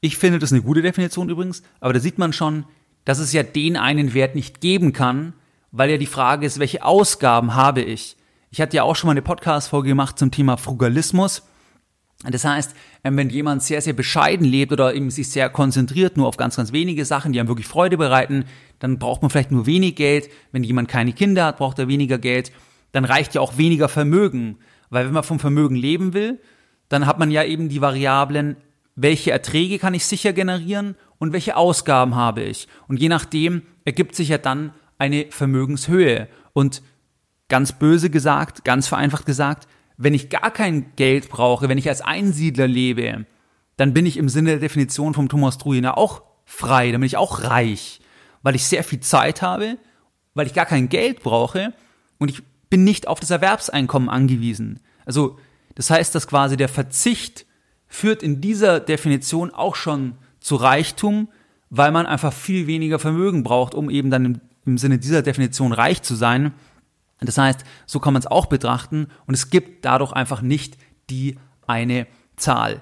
[0.02, 2.66] ich finde das eine gute Definition übrigens, aber da sieht man schon,
[3.06, 5.34] dass es ja den einen Wert nicht geben kann,
[5.72, 8.18] weil ja die Frage ist, welche Ausgaben habe ich?
[8.52, 11.44] Ich hatte ja auch schon mal eine Podcast-Folge gemacht zum Thema Frugalismus.
[12.24, 16.28] Das heißt, ähm, wenn jemand sehr, sehr bescheiden lebt oder eben sich sehr konzentriert nur
[16.28, 18.44] auf ganz, ganz wenige Sachen, die einem wirklich Freude bereiten,
[18.80, 20.30] dann braucht man vielleicht nur wenig Geld.
[20.52, 22.52] Wenn jemand keine Kinder hat, braucht er weniger Geld.
[22.92, 24.58] Dann reicht ja auch weniger Vermögen.
[24.90, 26.40] Weil wenn man vom Vermögen leben will,
[26.90, 28.58] dann hat man ja eben die Variablen,
[28.96, 32.68] welche Erträge kann ich sicher generieren und welche Ausgaben habe ich.
[32.88, 36.28] Und je nachdem ergibt sich ja dann eine Vermögenshöhe.
[36.52, 36.82] Und
[37.48, 39.68] ganz böse gesagt, ganz vereinfacht gesagt,
[40.02, 43.26] wenn ich gar kein Geld brauche, wenn ich als Einsiedler lebe,
[43.76, 47.18] dann bin ich im Sinne der Definition vom Thomas Trujener auch frei, dann bin ich
[47.18, 48.00] auch reich,
[48.42, 49.78] weil ich sehr viel Zeit habe,
[50.34, 51.74] weil ich gar kein Geld brauche
[52.18, 54.80] und ich bin nicht auf das Erwerbseinkommen angewiesen.
[55.06, 55.38] Also
[55.76, 57.46] das heißt, dass quasi der Verzicht
[57.88, 61.28] führt in dieser Definition auch schon zu Reichtum,
[61.70, 66.02] weil man einfach viel weniger Vermögen braucht, um eben dann im Sinne dieser Definition reich
[66.04, 66.54] zu sein.
[67.22, 70.78] Das heißt, so kann man es auch betrachten und es gibt dadurch einfach nicht
[71.10, 72.82] die eine Zahl.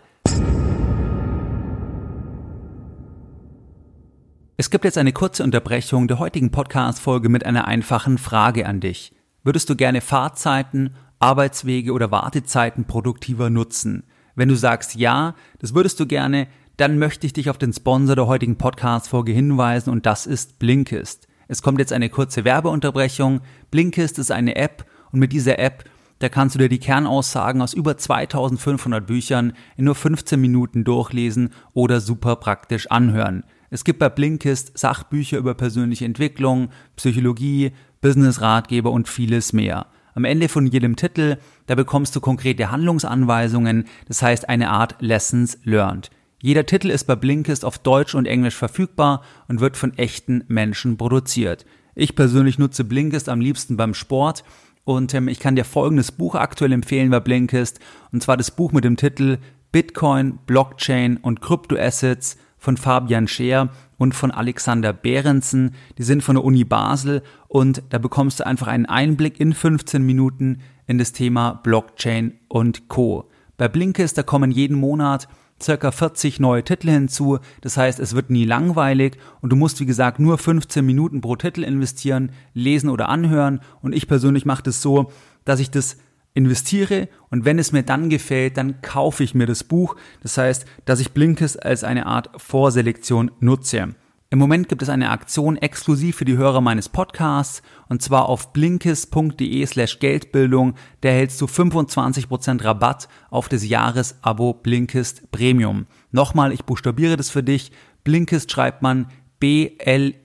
[4.60, 9.14] Es gibt jetzt eine kurze Unterbrechung der heutigen Podcast-Folge mit einer einfachen Frage an dich.
[9.44, 14.04] Würdest du gerne Fahrzeiten, Arbeitswege oder Wartezeiten produktiver nutzen?
[14.34, 18.16] Wenn du sagst ja, das würdest du gerne, dann möchte ich dich auf den Sponsor
[18.16, 21.27] der heutigen Podcast-Folge hinweisen und das ist Blinkist.
[21.48, 23.42] Es kommt jetzt eine kurze Werbeunterbrechung.
[23.72, 25.86] Blinkist ist eine App und mit dieser App
[26.20, 31.52] da kannst du dir die Kernaussagen aus über 2500 Büchern in nur 15 Minuten durchlesen
[31.74, 33.44] oder super praktisch anhören.
[33.70, 39.88] Es gibt bei Blinkist Sachbücher über persönliche Entwicklung, Psychologie, Business-Ratgeber und vieles mehr.
[40.16, 45.60] Am Ende von jedem Titel, da bekommst du konkrete Handlungsanweisungen, das heißt eine Art Lessons
[45.64, 46.10] Learned.
[46.48, 50.96] Jeder Titel ist bei Blinkist auf Deutsch und Englisch verfügbar und wird von echten Menschen
[50.96, 51.66] produziert.
[51.94, 54.46] Ich persönlich nutze Blinkist am liebsten beim Sport
[54.86, 57.82] und ähm, ich kann dir folgendes Buch aktuell empfehlen bei Blinkist
[58.14, 59.40] und zwar das Buch mit dem Titel
[59.74, 65.76] Bitcoin, Blockchain und Kryptoassets von Fabian Scheer und von Alexander Behrensen.
[65.98, 70.02] Die sind von der Uni Basel und da bekommst du einfach einen Einblick in 15
[70.02, 73.30] Minuten in das Thema Blockchain und Co.
[73.58, 75.28] Bei Blinkist, da kommen jeden Monat
[75.62, 77.40] circa 40 neue Titel hinzu.
[77.62, 81.36] Das heißt, es wird nie langweilig und du musst, wie gesagt, nur 15 Minuten pro
[81.36, 83.62] Titel investieren, lesen oder anhören.
[83.82, 85.12] Und ich persönlich mache das so,
[85.46, 85.98] dass ich das
[86.34, 89.96] investiere und wenn es mir dann gefällt, dann kaufe ich mir das Buch.
[90.22, 93.96] Das heißt, dass ich Blinkist als eine Art Vorselektion nutze.
[94.30, 98.52] Im Moment gibt es eine Aktion exklusiv für die Hörer meines Podcasts und zwar auf
[98.52, 100.74] blinkist.de slash Geldbildung.
[101.00, 105.86] Da erhältst du 25% Rabatt auf das Jahresabo Blinkist Premium.
[106.12, 107.72] Nochmal, ich buchstabiere das für dich.
[108.04, 109.08] Blinkist schreibt man
[109.40, 110.22] B-L-I-N-K-I-S-T.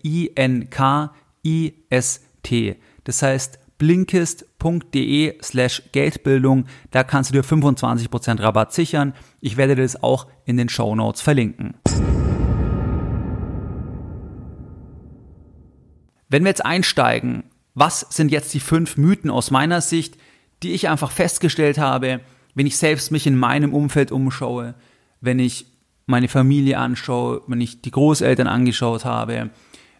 [3.04, 6.64] Das heißt blinkist.de slash Geldbildung.
[6.90, 9.14] Da kannst du dir 25% Rabatt sichern.
[9.40, 11.74] Ich werde das auch in den Show Notes verlinken.
[16.32, 20.16] Wenn wir jetzt einsteigen, was sind jetzt die fünf Mythen aus meiner Sicht,
[20.62, 22.20] die ich einfach festgestellt habe,
[22.54, 24.74] wenn ich selbst mich in meinem Umfeld umschaue,
[25.20, 25.66] wenn ich
[26.06, 29.50] meine Familie anschaue, wenn ich die Großeltern angeschaut habe,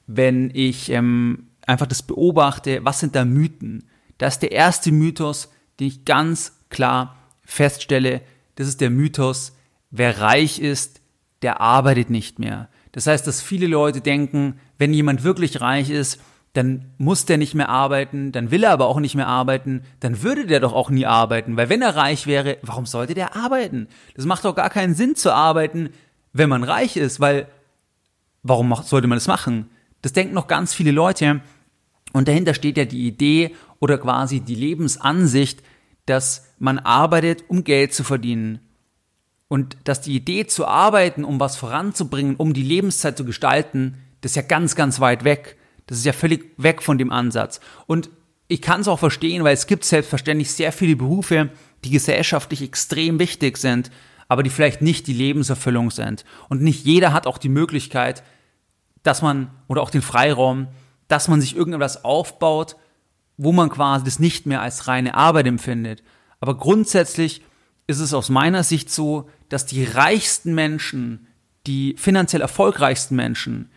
[0.07, 3.85] wenn ich ähm, einfach das beobachte, was sind da Mythen?
[4.17, 7.15] Das ist der erste Mythos, den ich ganz klar
[7.45, 8.23] feststelle.
[8.55, 9.55] Das ist der Mythos,
[9.91, 11.03] wer reich ist,
[11.43, 12.71] der arbeitet nicht mehr.
[12.93, 16.21] Das heißt, dass viele Leute denken, wenn jemand wirklich reich ist,
[16.55, 20.25] dann muss der nicht mehr arbeiten, dann will er aber auch nicht mehr arbeiten, dann
[20.25, 23.87] würde der doch auch nie arbeiten, weil wenn er reich wäre, warum sollte der arbeiten?
[24.17, 25.91] Das macht doch gar keinen Sinn zu arbeiten,
[26.33, 27.47] wenn man reich ist, weil
[28.43, 29.71] warum sollte man das machen?
[30.03, 31.43] Das denken noch ganz viele Leute
[32.13, 35.63] und dahinter steht ja die Idee oder quasi die Lebensansicht,
[36.07, 38.59] dass man arbeitet, um Geld zu verdienen.
[39.47, 44.33] Und dass die Idee zu arbeiten, um was voranzubringen, um die Lebenszeit zu gestalten, das
[44.33, 45.59] ist ja ganz, ganz weit weg.
[45.87, 47.61] Das ist ja völlig weg von dem Ansatz.
[47.87, 48.09] Und
[48.49, 51.51] ich kann es auch verstehen, weil es gibt selbstverständlich sehr viele Berufe,
[51.85, 53.91] die gesellschaftlich extrem wichtig sind,
[54.29, 56.25] aber die vielleicht nicht die Lebenserfüllung sind.
[56.49, 58.23] Und nicht jeder hat auch die Möglichkeit,
[59.03, 60.69] dass man, oder auch den Freiraum,
[61.09, 62.77] dass man sich irgendetwas aufbaut,
[63.37, 66.03] wo man quasi das nicht mehr als reine Arbeit empfindet.
[66.41, 67.43] Aber grundsätzlich
[67.87, 71.27] ist es aus meiner Sicht so, dass die reichsten Menschen,
[71.67, 73.71] die finanziell erfolgreichsten Menschen,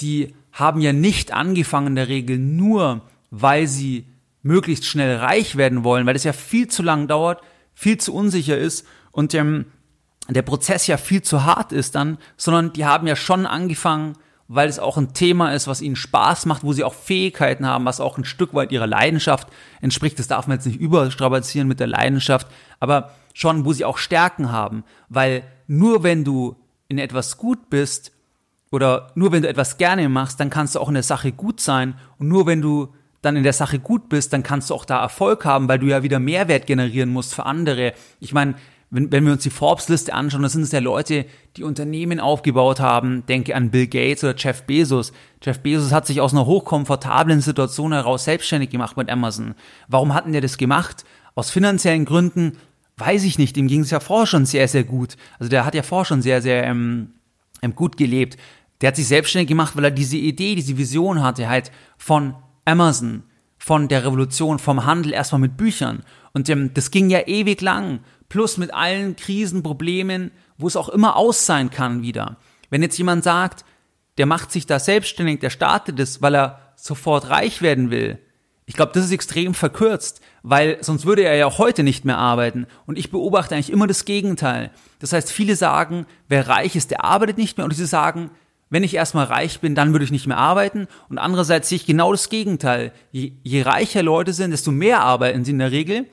[0.00, 4.06] die haben ja nicht angefangen in der Regel nur, weil sie
[4.42, 7.42] möglichst schnell reich werden wollen, weil das ja viel zu lang dauert,
[7.74, 9.66] viel zu unsicher ist und ähm,
[10.28, 14.14] der Prozess ja viel zu hart ist dann, sondern die haben ja schon angefangen,
[14.48, 17.84] weil es auch ein Thema ist, was ihnen Spaß macht, wo sie auch Fähigkeiten haben,
[17.84, 19.48] was auch ein Stück weit ihrer Leidenschaft
[19.80, 20.18] entspricht.
[20.18, 22.46] Das darf man jetzt nicht überstrapazieren mit der Leidenschaft,
[22.78, 26.56] aber schon, wo sie auch Stärken haben, weil nur wenn du
[26.88, 28.12] in etwas gut bist
[28.76, 31.60] oder nur wenn du etwas gerne machst, dann kannst du auch in der Sache gut
[31.60, 34.84] sein und nur wenn du dann in der Sache gut bist, dann kannst du auch
[34.84, 37.94] da Erfolg haben, weil du ja wieder Mehrwert generieren musst für andere.
[38.20, 38.54] Ich meine,
[38.90, 41.24] wenn, wenn wir uns die Forbes-Liste anschauen, dann sind es ja Leute,
[41.56, 43.24] die Unternehmen aufgebaut haben.
[43.26, 45.12] Denke an Bill Gates oder Jeff Bezos.
[45.42, 49.54] Jeff Bezos hat sich aus einer hochkomfortablen Situation heraus selbstständig gemacht mit Amazon.
[49.88, 51.04] Warum hatten der das gemacht?
[51.34, 52.58] Aus finanziellen Gründen?
[52.98, 53.56] Weiß ich nicht.
[53.56, 55.16] Ihm ging es ja vorher schon sehr, sehr gut.
[55.38, 57.10] Also der hat ja vorher schon sehr, sehr ähm,
[57.62, 58.36] ähm, gut gelebt.
[58.80, 62.34] Der hat sich selbstständig gemacht, weil er diese Idee, diese Vision hatte, halt von
[62.64, 63.22] Amazon,
[63.58, 66.02] von der Revolution, vom Handel erstmal mit Büchern.
[66.32, 70.88] Und ähm, das ging ja ewig lang plus mit allen Krisen, Problemen, wo es auch
[70.88, 72.36] immer aus sein kann wieder.
[72.70, 73.64] Wenn jetzt jemand sagt,
[74.18, 78.18] der macht sich da selbstständig, der startet es, weil er sofort reich werden will.
[78.68, 82.18] Ich glaube, das ist extrem verkürzt, weil sonst würde er ja auch heute nicht mehr
[82.18, 82.66] arbeiten.
[82.84, 84.72] Und ich beobachte eigentlich immer das Gegenteil.
[84.98, 87.64] Das heißt, viele sagen, wer reich ist, der arbeitet nicht mehr.
[87.64, 88.30] Und diese sagen,
[88.68, 90.88] wenn ich erstmal reich bin, dann würde ich nicht mehr arbeiten.
[91.08, 92.92] Und andererseits sehe ich genau das Gegenteil.
[93.12, 96.06] Je, je reicher Leute sind, desto mehr arbeiten sie in der Regel.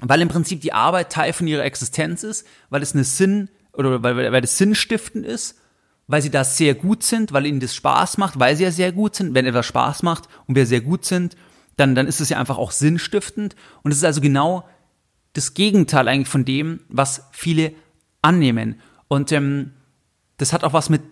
[0.00, 4.02] weil im Prinzip die Arbeit Teil von ihrer Existenz ist, weil es eine Sinn oder
[4.02, 5.58] weil, weil es sinnstiftend ist,
[6.06, 8.92] weil sie da sehr gut sind, weil ihnen das Spaß macht, weil sie ja sehr
[8.92, 9.34] gut sind.
[9.34, 11.36] Wenn etwas Spaß macht und wir sehr gut sind,
[11.76, 13.56] dann, dann ist es ja einfach auch sinnstiftend.
[13.82, 14.68] Und es ist also genau
[15.32, 17.72] das Gegenteil eigentlich von dem, was viele
[18.22, 18.80] annehmen.
[19.08, 19.72] Und ähm,
[20.36, 21.02] das hat auch was mit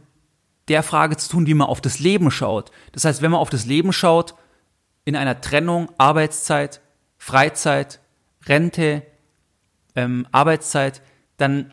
[0.68, 2.70] der Frage zu tun, wie man auf das Leben schaut.
[2.92, 4.35] Das heißt, wenn man auf das Leben schaut,
[5.05, 6.81] in einer Trennung Arbeitszeit,
[7.18, 8.00] Freizeit,
[8.46, 9.03] Rente,
[9.94, 11.03] ähm, Arbeitszeit,
[11.37, 11.72] dann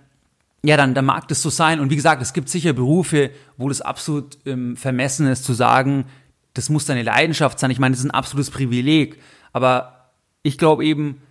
[0.64, 1.80] ja, dann, dann mag das so sein.
[1.80, 6.06] Und wie gesagt, es gibt sicher Berufe, wo das absolut ähm, vermessen ist zu sagen,
[6.54, 7.72] das muss deine Leidenschaft sein.
[7.72, 9.20] Ich meine, das ist ein absolutes Privileg.
[9.54, 10.12] Aber
[10.44, 11.22] ich glaube eben,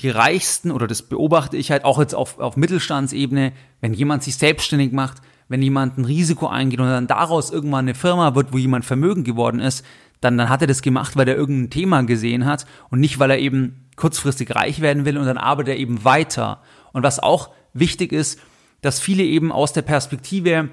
[0.00, 4.36] die Reichsten, oder das beobachte ich halt auch jetzt auf, auf Mittelstandsebene, wenn jemand sich
[4.36, 8.58] selbstständig macht, wenn jemand ein Risiko eingeht und dann daraus irgendwann eine Firma wird, wo
[8.58, 9.84] jemand Vermögen geworden ist,
[10.20, 13.30] dann, dann hat er das gemacht, weil er irgendein Thema gesehen hat und nicht, weil
[13.30, 16.62] er eben kurzfristig reich werden will und dann arbeitet er eben weiter.
[16.92, 18.40] Und was auch wichtig ist,
[18.80, 20.70] dass viele eben aus der Perspektive,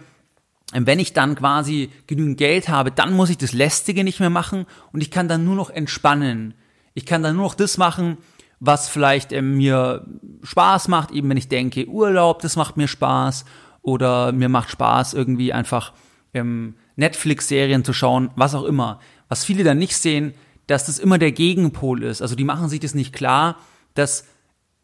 [0.74, 4.66] wenn ich dann quasi genügend Geld habe, dann muss ich das Lästige nicht mehr machen
[4.92, 6.54] und ich kann dann nur noch entspannen.
[6.94, 8.18] Ich kann dann nur noch das machen,
[8.60, 10.06] was vielleicht ähm, mir
[10.44, 13.46] Spaß macht, eben wenn ich denke, Urlaub, das macht mir Spaß
[13.84, 15.94] oder mir macht Spaß irgendwie einfach
[16.34, 19.00] ähm, Netflix-Serien zu schauen, was auch immer.
[19.28, 20.34] Was viele dann nicht sehen,
[20.66, 22.22] dass das immer der Gegenpol ist.
[22.22, 23.58] Also die machen sich das nicht klar,
[23.94, 24.26] dass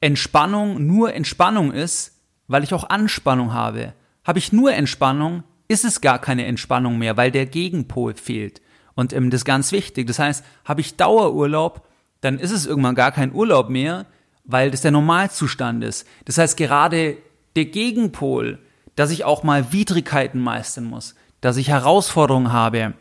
[0.02, 3.94] Entspannung nur Entspannung ist, weil ich auch Anspannung habe.
[4.24, 8.62] Habe ich nur Entspannung, ist es gar keine Entspannung mehr, weil der Gegenpol fehlt.
[8.96, 10.08] Und ähm, das ist ganz wichtig.
[10.08, 11.88] Das heißt, habe ich Dauerurlaub,
[12.22, 14.06] dann ist es irgendwann gar kein Urlaub mehr,
[14.44, 16.06] weil das der Normalzustand ist.
[16.26, 17.18] Das heißt, gerade
[17.56, 18.60] der Gegenpol,
[19.00, 22.96] dass ich auch mal Widrigkeiten meistern muss, dass ich Herausforderungen habe,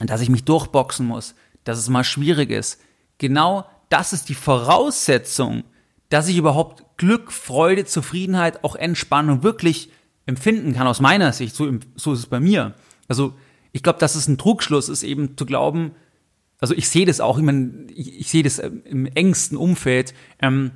[0.00, 2.80] dass ich mich durchboxen muss, dass es mal schwierig ist.
[3.18, 5.62] Genau das ist die Voraussetzung,
[6.08, 9.92] dass ich überhaupt Glück, Freude, Zufriedenheit, auch Entspannung wirklich
[10.26, 11.54] empfinden kann, aus meiner Sicht.
[11.54, 12.74] So, so ist es bei mir.
[13.06, 13.34] Also,
[13.70, 15.92] ich glaube, dass es ein Trugschluss ist, eben zu glauben,
[16.58, 20.12] also ich sehe das auch, ich meine, ich, ich sehe das im engsten Umfeld.
[20.42, 20.72] Ähm,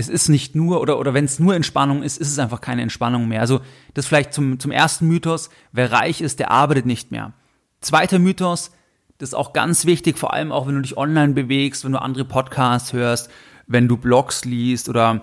[0.00, 2.82] es ist nicht nur, oder, oder wenn es nur Entspannung ist, ist es einfach keine
[2.82, 3.40] Entspannung mehr.
[3.40, 3.60] Also
[3.94, 7.32] das vielleicht zum, zum ersten Mythos, wer reich ist, der arbeitet nicht mehr.
[7.80, 8.72] Zweiter Mythos,
[9.18, 12.00] das ist auch ganz wichtig, vor allem auch wenn du dich online bewegst, wenn du
[12.00, 13.30] andere Podcasts hörst,
[13.66, 15.22] wenn du Blogs liest oder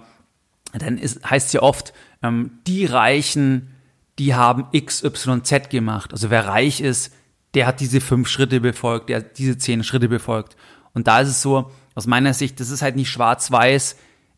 [0.74, 3.74] dann heißt es ja oft, ähm, die Reichen,
[4.20, 6.14] die haben XYZ gemacht.
[6.14, 7.14] Also wer reich ist,
[7.54, 10.56] der hat diese fünf Schritte befolgt, der hat diese zehn Schritte befolgt.
[10.94, 13.98] Und da ist es so, aus meiner Sicht, das ist halt nicht schwarz-weiß.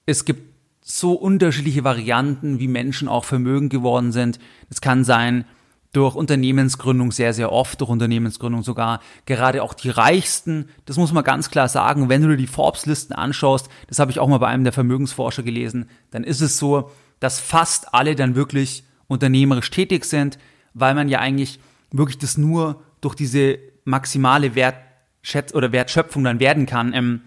[0.09, 4.39] Es gibt so unterschiedliche Varianten, wie Menschen auch vermögend geworden sind.
[4.71, 5.45] Es kann sein,
[5.93, 11.23] durch Unternehmensgründung sehr, sehr oft, durch Unternehmensgründung sogar, gerade auch die Reichsten, das muss man
[11.23, 14.47] ganz klar sagen, wenn du dir die Forbes-Listen anschaust, das habe ich auch mal bei
[14.47, 20.05] einem der Vermögensforscher gelesen, dann ist es so, dass fast alle dann wirklich unternehmerisch tätig
[20.05, 20.39] sind,
[20.73, 21.59] weil man ja eigentlich
[21.91, 27.21] wirklich das nur durch diese maximale Wertschätz oder Wertschöpfung dann werden kann, ähm,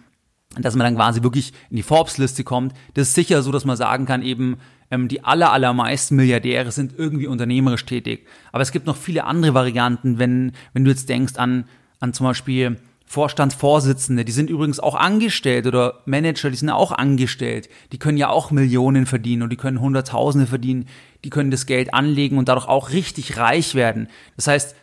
[0.59, 2.75] dass man dann quasi wirklich in die Forbes-Liste kommt.
[2.95, 4.59] Das ist sicher so, dass man sagen kann, eben
[4.91, 8.27] ähm, die aller, allermeisten Milliardäre sind irgendwie unternehmerisch tätig.
[8.53, 11.65] Aber es gibt noch viele andere Varianten, wenn, wenn du jetzt denkst an,
[12.01, 17.69] an zum Beispiel Vorstandsvorsitzende, die sind übrigens auch angestellt oder Manager, die sind auch angestellt.
[17.93, 20.87] Die können ja auch Millionen verdienen und die können Hunderttausende verdienen.
[21.25, 24.09] Die können das Geld anlegen und dadurch auch richtig reich werden.
[24.37, 24.77] Das heißt,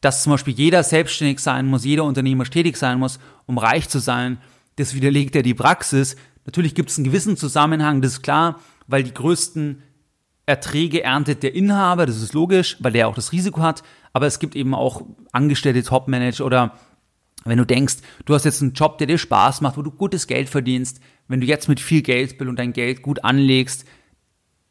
[0.00, 3.98] dass zum Beispiel jeder selbstständig sein muss, jeder Unternehmer tätig sein muss, um reich zu
[3.98, 4.38] sein,
[4.76, 6.16] das widerlegt ja die Praxis.
[6.44, 9.82] Natürlich gibt es einen gewissen Zusammenhang, das ist klar, weil die größten
[10.46, 14.38] Erträge erntet der Inhaber, das ist logisch, weil der auch das Risiko hat, aber es
[14.38, 16.78] gibt eben auch angestellte Topmanager oder
[17.44, 20.26] wenn du denkst, du hast jetzt einen Job, der dir Spaß macht, wo du gutes
[20.26, 23.84] Geld verdienst, wenn du jetzt mit viel Geld bist und dein Geld gut anlegst,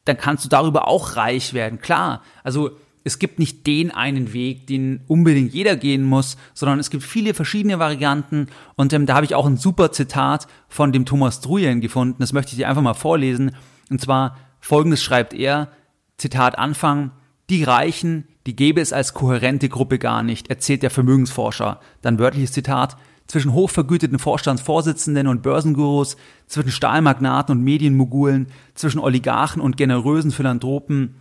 [0.05, 1.79] dann kannst du darüber auch reich werden.
[1.79, 6.89] Klar, also es gibt nicht den einen Weg, den unbedingt jeder gehen muss, sondern es
[6.89, 8.47] gibt viele verschiedene Varianten.
[8.75, 12.17] Und ähm, da habe ich auch ein super Zitat von dem Thomas Druyen gefunden.
[12.19, 13.55] Das möchte ich dir einfach mal vorlesen.
[13.91, 15.69] Und zwar folgendes schreibt er,
[16.17, 17.11] Zitat Anfang,
[17.51, 21.79] die Reichen, die gäbe es als kohärente Gruppe gar nicht, erzählt der Vermögensforscher.
[22.01, 29.77] Dann wörtliches Zitat, zwischen hochvergüteten Vorstandsvorsitzenden und Börsengurus, zwischen Stahlmagnaten und Medienmogulen, zwischen Oligarchen und
[29.77, 31.15] generösen Philanthropen,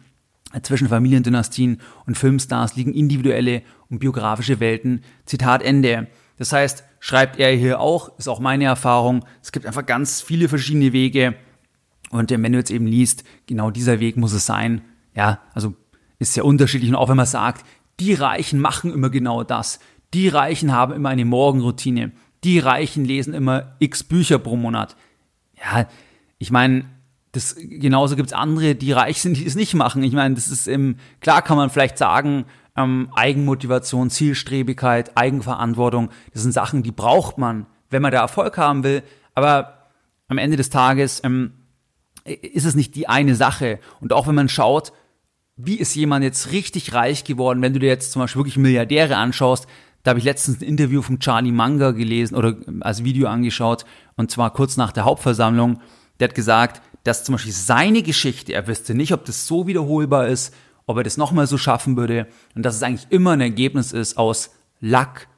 [0.63, 5.03] zwischen Familiendynastien und Filmstars liegen individuelle und biografische Welten.
[5.27, 6.07] Zitat Ende.
[6.37, 10.49] Das heißt, schreibt er hier auch, ist auch meine Erfahrung, es gibt einfach ganz viele
[10.49, 11.35] verschiedene Wege.
[12.11, 14.83] Und wenn du jetzt eben liest, genau dieser Weg muss es sein.
[15.15, 15.75] Ja, also
[16.19, 16.91] ist sehr unterschiedlich.
[16.91, 17.67] Und auch wenn man sagt,
[18.01, 19.81] die Reichen machen immer genau das.
[20.13, 22.13] Die Reichen haben immer eine Morgenroutine.
[22.45, 24.97] Die Reichen lesen immer x Bücher pro Monat.
[25.57, 25.89] Ja,
[26.39, 26.85] ich meine,
[27.35, 30.03] das, genauso gibt's andere, die reich sind, die es nicht machen.
[30.03, 32.45] Ich meine, das ist im, klar kann man vielleicht sagen,
[32.77, 38.85] ähm, Eigenmotivation, Zielstrebigkeit, Eigenverantwortung, das sind Sachen, die braucht man, wenn man da Erfolg haben
[38.85, 39.03] will.
[39.35, 39.89] Aber
[40.29, 41.53] am Ende des Tages ähm,
[42.25, 43.81] ist es nicht die eine Sache.
[44.01, 44.93] Und auch wenn man schaut,
[45.57, 49.17] wie ist jemand jetzt richtig reich geworden, wenn du dir jetzt zum Beispiel wirklich Milliardäre
[49.17, 49.67] anschaust,
[50.03, 53.85] da habe ich letztens ein Interview von Charlie Munger gelesen oder als Video angeschaut,
[54.17, 55.81] und zwar kurz nach der Hauptversammlung.
[56.21, 60.27] Der hat gesagt, dass zum Beispiel seine Geschichte, er wüsste nicht, ob das so wiederholbar
[60.27, 60.55] ist,
[60.87, 64.19] ob er das nochmal so schaffen würde, und dass es eigentlich immer ein Ergebnis ist
[64.19, 65.29] aus Luck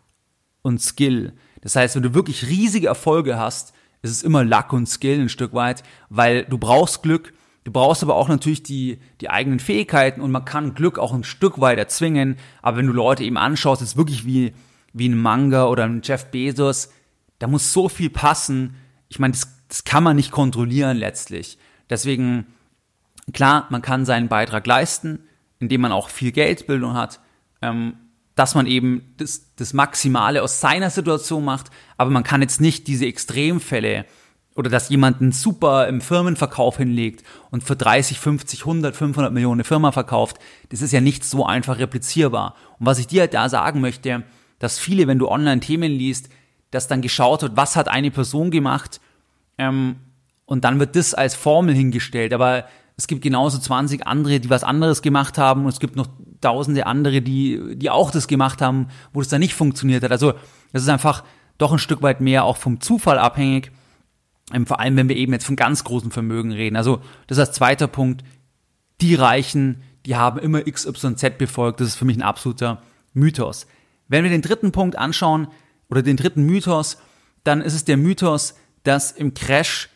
[0.63, 1.35] und Skill.
[1.61, 5.29] Das heißt, wenn du wirklich riesige Erfolge hast, ist es immer Luck und Skill ein
[5.29, 7.33] Stück weit, weil du brauchst Glück,
[7.67, 11.25] Du brauchst aber auch natürlich die, die eigenen Fähigkeiten und man kann Glück auch ein
[11.25, 12.37] Stück weit erzwingen.
[12.63, 14.53] Aber wenn du Leute eben anschaust, ist wirklich wie,
[14.93, 16.91] wie ein Manga oder ein Jeff Bezos,
[17.41, 18.77] da muss so viel passen.
[19.09, 21.59] Ich meine, das, das kann man nicht kontrollieren letztlich.
[21.91, 22.47] Deswegen,
[23.33, 25.21] klar, man kann seinen Beitrag leisten,
[25.59, 27.21] indem man auch viel Geldbildung hat,
[27.63, 27.97] ähm,
[28.35, 32.87] dass man eben das, das Maximale aus seiner Situation macht, aber man kann jetzt nicht
[32.87, 34.05] diese Extremfälle
[34.55, 39.61] oder dass jemand einen super im Firmenverkauf hinlegt und für 30, 50, 100, 500 Millionen
[39.61, 40.39] eine Firma verkauft,
[40.71, 42.55] das ist ja nicht so einfach replizierbar.
[42.79, 44.25] Und was ich dir halt da sagen möchte,
[44.59, 46.29] dass viele, wenn du online Themen liest,
[46.71, 49.01] dass dann geschaut wird, was hat eine Person gemacht
[49.59, 49.97] ähm,
[50.45, 52.33] und dann wird das als Formel hingestellt.
[52.33, 52.67] Aber
[52.97, 56.09] es gibt genauso 20 andere, die was anderes gemacht haben und es gibt noch
[56.41, 60.13] tausende andere, die, die auch das gemacht haben, wo das dann nicht funktioniert hat.
[60.13, 60.35] Also
[60.73, 61.25] das ist einfach
[61.59, 63.73] doch ein Stück weit mehr auch vom Zufall abhängig
[64.53, 66.77] ähm, vor allem, wenn wir eben jetzt von ganz großen Vermögen reden.
[66.77, 68.25] Also, das ist als zweiter Punkt.
[69.01, 71.81] Die Reichen, die haben immer XYZ befolgt.
[71.81, 73.67] Das ist für mich ein absoluter Mythos.
[74.09, 75.49] Wenn wir den dritten Punkt anschauen,
[75.89, 76.99] oder den dritten Mythos,
[77.45, 78.55] dann ist es der Mythos,
[78.87, 79.89] dass im Crash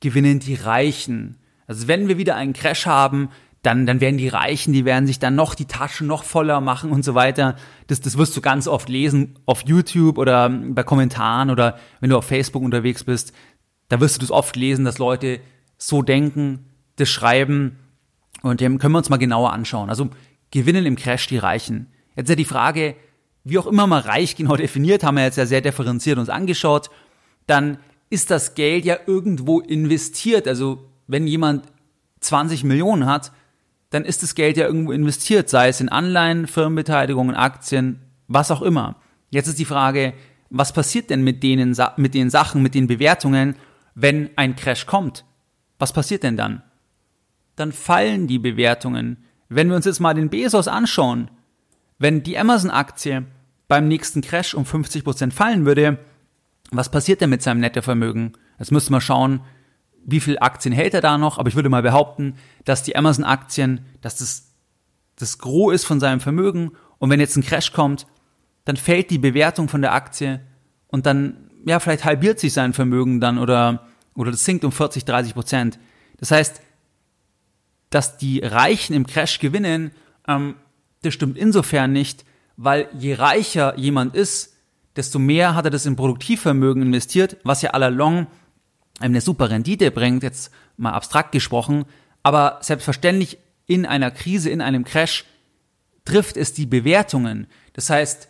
[0.00, 1.38] gewinnen die Reichen.
[1.66, 3.30] Also wenn wir wieder einen Crash haben,
[3.62, 6.90] dann, dann werden die Reichen, die werden sich dann noch die Taschen noch voller machen
[6.90, 7.54] und so weiter.
[7.86, 12.18] Das, das wirst du ganz oft lesen auf YouTube oder bei Kommentaren oder wenn du
[12.18, 13.32] auf Facebook unterwegs bist
[13.92, 15.38] da wirst du das oft lesen, dass Leute
[15.76, 16.64] so denken,
[16.96, 17.78] das schreiben.
[18.40, 19.90] Und dem können wir uns mal genauer anschauen.
[19.90, 20.08] Also
[20.50, 21.88] gewinnen im Crash die Reichen.
[22.16, 22.96] Jetzt ist ja die Frage,
[23.44, 26.88] wie auch immer man reich genau definiert, haben wir jetzt ja sehr differenziert uns angeschaut,
[27.46, 27.76] dann
[28.12, 30.46] ist das Geld ja irgendwo investiert.
[30.46, 31.64] Also wenn jemand
[32.20, 33.32] 20 Millionen hat,
[33.88, 38.60] dann ist das Geld ja irgendwo investiert, sei es in Anleihen, Firmenbeteiligungen, Aktien, was auch
[38.60, 38.96] immer.
[39.30, 40.12] Jetzt ist die Frage,
[40.50, 43.56] was passiert denn mit denen, mit den Sachen, mit den Bewertungen,
[43.94, 45.24] wenn ein Crash kommt,
[45.78, 46.62] was passiert denn dann?
[47.56, 49.24] Dann fallen die Bewertungen.
[49.48, 51.30] Wenn wir uns jetzt mal den Bezos anschauen,
[51.98, 53.24] wenn die Amazon-Aktie
[53.68, 55.98] beim nächsten Crash um 50% fallen würde,
[56.72, 58.32] was passiert denn mit seinem Nettovermögen?
[58.58, 59.40] Jetzt müsste man schauen,
[60.04, 63.86] wie viel Aktien hält er da noch, aber ich würde mal behaupten, dass die Amazon-Aktien,
[64.00, 64.48] dass das
[65.16, 68.06] das Gros ist von seinem Vermögen und wenn jetzt ein Crash kommt,
[68.64, 70.40] dann fällt die Bewertung von der Aktie
[70.88, 75.04] und dann ja, vielleicht halbiert sich sein Vermögen dann oder, oder das sinkt um 40,
[75.04, 75.78] 30 Prozent.
[76.18, 76.60] Das heißt,
[77.90, 79.92] dass die Reichen im Crash gewinnen,
[80.26, 80.56] ähm,
[81.02, 82.24] das stimmt insofern nicht,
[82.56, 84.51] weil je reicher jemand ist,
[84.96, 88.26] desto mehr hat er das in Produktivvermögen investiert, was ja allalong
[89.00, 91.84] eine super Rendite bringt, jetzt mal abstrakt gesprochen,
[92.22, 95.24] aber selbstverständlich in einer Krise, in einem Crash
[96.04, 97.46] trifft es die Bewertungen.
[97.72, 98.28] Das heißt,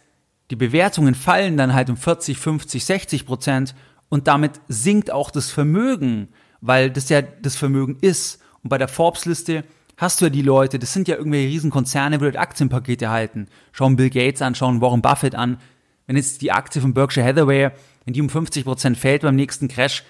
[0.50, 3.74] die Bewertungen fallen dann halt um 40, 50, 60 Prozent
[4.08, 6.28] und damit sinkt auch das Vermögen,
[6.60, 8.40] weil das ja das Vermögen ist.
[8.62, 9.64] Und bei der Forbes-Liste
[9.96, 13.46] hast du ja die Leute, das sind ja irgendwelche Riesenkonzerne, die Aktienpakete halten.
[13.72, 15.58] Schauen Bill Gates an, schauen Warren Buffett an.
[16.06, 17.70] Wenn jetzt die Aktie von Berkshire Hathaway,
[18.04, 20.04] wenn die um 50 Prozent fällt beim nächsten Crash,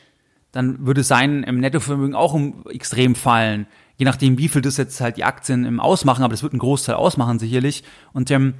[0.52, 3.66] dann würde sein im Nettovermögen auch um extrem fallen.
[3.96, 6.60] Je nachdem, wie viel das jetzt halt die Aktien im ausmachen, aber das wird einen
[6.60, 7.84] Großteil ausmachen sicherlich.
[8.12, 8.54] Und ähm,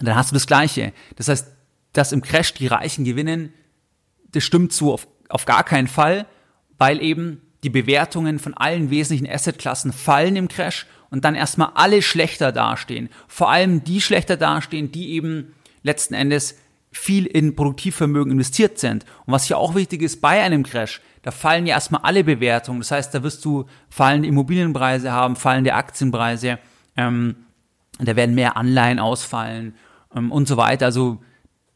[0.00, 0.92] dann hast du das Gleiche.
[1.16, 1.48] Das heißt,
[1.92, 3.52] dass im Crash die Reichen gewinnen,
[4.32, 6.26] das stimmt so auf, auf gar keinen Fall,
[6.78, 12.02] weil eben die Bewertungen von allen wesentlichen Assetklassen fallen im Crash und dann erstmal alle
[12.02, 13.08] schlechter dastehen.
[13.28, 15.54] Vor allem die schlechter dastehen, die eben
[15.86, 16.56] letzten Endes
[16.90, 19.04] viel in Produktivvermögen investiert sind.
[19.26, 22.80] Und was hier auch wichtig ist, bei einem Crash, da fallen ja erstmal alle Bewertungen.
[22.80, 26.58] Das heißt, da wirst du fallende Immobilienpreise haben, fallende Aktienpreise,
[26.96, 27.36] ähm,
[27.98, 29.74] da werden mehr Anleihen ausfallen
[30.14, 30.86] ähm, und so weiter.
[30.86, 31.18] Also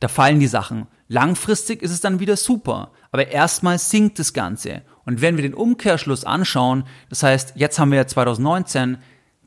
[0.01, 0.87] da fallen die Sachen.
[1.09, 4.83] Langfristig ist es dann wieder super, aber erstmal sinkt das Ganze.
[5.05, 8.99] Und wenn wir den Umkehrschluss anschauen, das heißt, jetzt haben wir ja 2019,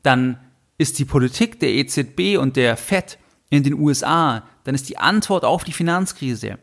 [0.02, 0.38] dann
[0.76, 3.18] ist die Politik der EZB und der FED
[3.50, 6.58] in den USA, dann ist die Antwort auf die Finanzkrise.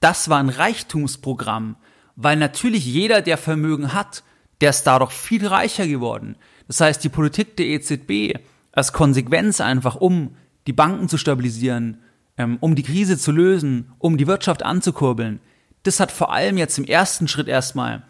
[0.00, 1.76] Das war ein Reichtumsprogramm,
[2.16, 4.22] Weil natürlich jeder, der Vermögen hat,
[4.60, 6.36] der ist dadurch viel reicher geworden.
[6.66, 8.38] Das heißt, die Politik der EZB
[8.72, 10.36] als Konsequenz einfach, um
[10.66, 11.98] die Banken zu stabilisieren,
[12.36, 15.40] ähm, um die Krise zu lösen, um die Wirtschaft anzukurbeln,
[15.82, 18.02] das hat vor allem jetzt im ersten Schritt erstmal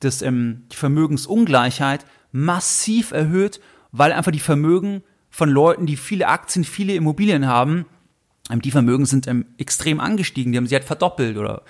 [0.00, 3.60] das, ähm, die Vermögensungleichheit massiv erhöht,
[3.90, 5.02] weil einfach die Vermögen
[5.32, 7.86] von Leuten, die viele Aktien, viele Immobilien haben,
[8.50, 11.62] ähm, die Vermögen sind ähm, extrem angestiegen, die haben sie halt verdoppelt oder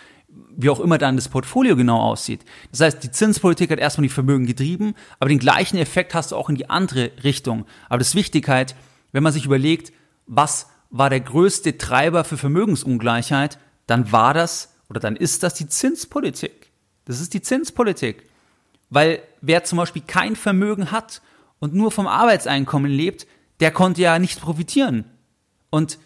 [0.54, 2.44] wie auch immer dann das Portfolio genau aussieht.
[2.70, 6.36] Das heißt, die Zinspolitik hat erstmal die Vermögen getrieben, aber den gleichen Effekt hast du
[6.36, 7.66] auch in die andere Richtung.
[7.88, 8.74] Aber das Wichtigkeit,
[9.12, 9.92] wenn man sich überlegt,
[10.26, 15.68] was war der größte Treiber für Vermögensungleichheit, dann war das oder dann ist das die
[15.68, 16.70] Zinspolitik.
[17.04, 18.24] Das ist die Zinspolitik.
[18.90, 21.22] Weil wer zum Beispiel kein Vermögen hat
[21.58, 23.26] und nur vom Arbeitseinkommen lebt,
[23.62, 25.04] der konnte ja nicht profitieren.
[25.70, 25.98] Und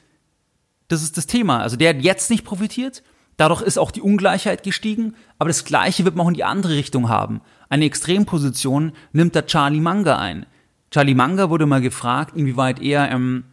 [0.87, 1.59] das ist das Thema.
[1.59, 3.03] Also der hat jetzt nicht profitiert
[3.37, 6.75] Dadurch ist auch die Ungleichheit gestiegen, aber das Gleiche wird man auch in die andere
[6.75, 7.43] Richtung haben.
[7.69, 10.47] Eine Extremposition nimmt da Charlie Manga ein.
[10.91, 13.45] Charlie Manga wurde mal gefragt, inwieweit er ähm,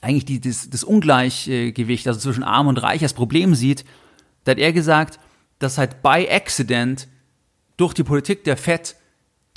[0.00, 3.84] eigentlich die, das, das Ungleichgewicht, also zwischen Arm und Reich, als Problem sieht.
[4.44, 5.20] Da hat er gesagt,
[5.58, 7.06] dass halt by accident
[7.76, 8.96] durch die Politik der FED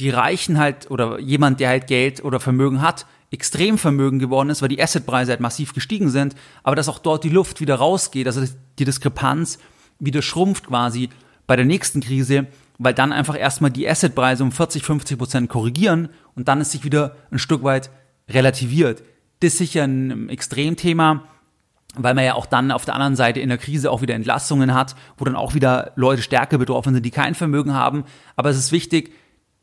[0.01, 4.69] die Reichen halt oder jemand, der halt Geld oder Vermögen hat, Extremvermögen geworden ist, weil
[4.69, 8.43] die Assetpreise halt massiv gestiegen sind, aber dass auch dort die Luft wieder rausgeht, also
[8.77, 9.57] die Diskrepanz
[9.99, 11.09] wieder schrumpft quasi
[11.47, 12.45] bei der nächsten Krise,
[12.77, 16.83] weil dann einfach erstmal die Assetpreise um 40, 50 Prozent korrigieren und dann ist sich
[16.83, 17.89] wieder ein Stück weit
[18.29, 19.03] relativiert.
[19.39, 21.23] Das ist sicher ein Extremthema,
[21.95, 24.73] weil man ja auch dann auf der anderen Seite in der Krise auch wieder Entlassungen
[24.73, 28.03] hat, wo dann auch wieder Leute stärker betroffen sind, die kein Vermögen haben.
[28.35, 29.13] Aber es ist wichtig,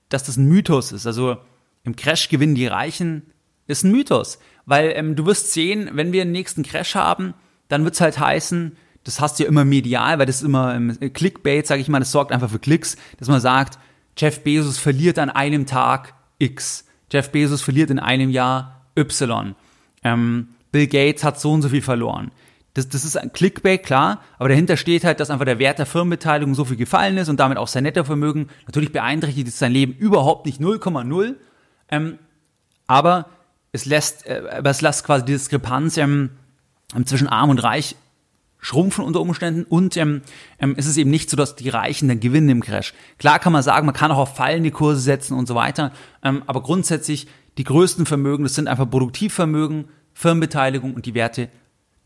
[0.09, 1.07] dass das ein Mythos ist.
[1.07, 1.39] Also
[1.85, 3.30] im Crash gewinnen die Reichen,
[3.71, 4.39] ist ein Mythos.
[4.67, 7.35] Weil ähm, du wirst sehen, wenn wir den nächsten Crash haben,
[7.69, 10.75] dann wird es halt heißen, das hast du ja immer medial, weil das ist immer
[10.75, 13.79] ähm, Clickbait, sage ich mal, das sorgt einfach für Klicks, dass man sagt,
[14.17, 16.85] Jeff Bezos verliert an einem Tag X.
[17.11, 19.55] Jeff Bezos verliert in einem Jahr Y.
[20.05, 22.31] Ähm, Bill Gates hat so und so viel verloren.
[22.75, 25.87] Das, das ist ein Clickbait, klar, aber dahinter steht halt, dass einfach der Wert der
[25.87, 28.49] Firmenbeteiligung so viel gefallen ist und damit auch sein Nettovermögen.
[28.67, 31.35] Natürlich beeinträchtigt es sein Leben überhaupt nicht 0,0.
[31.89, 32.19] Ähm,
[32.87, 33.27] aber
[33.73, 36.31] es lässt, äh, aber es lässt quasi die Diskrepanz ähm,
[37.05, 37.97] zwischen Arm und Reich
[38.61, 40.23] schrumpfen unter Umständen und ähm,
[40.59, 42.95] ähm, ist es eben nicht so, dass die Reichen dann gewinnen im Crash.
[43.19, 45.93] Klar kann man sagen, man kann auch auf fallende Kurse setzen und so weiter,
[46.23, 47.27] ähm, aber grundsätzlich
[47.59, 51.49] die größten Vermögen, das sind einfach Produktivvermögen, Firmenbeteiligung und die Werte,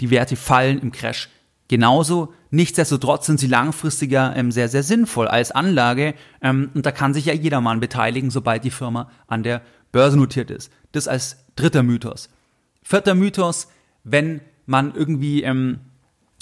[0.00, 1.28] die Werte fallen im Crash
[1.68, 2.32] genauso.
[2.50, 7.26] Nichtsdestotrotz sind sie langfristiger ähm, sehr, sehr sinnvoll als Anlage ähm, und da kann sich
[7.26, 10.70] ja jedermann beteiligen, sobald die Firma an der Börse notiert ist.
[10.94, 12.30] Das als dritter Mythos.
[12.82, 13.68] Vierter Mythos,
[14.04, 15.80] wenn man irgendwie ähm,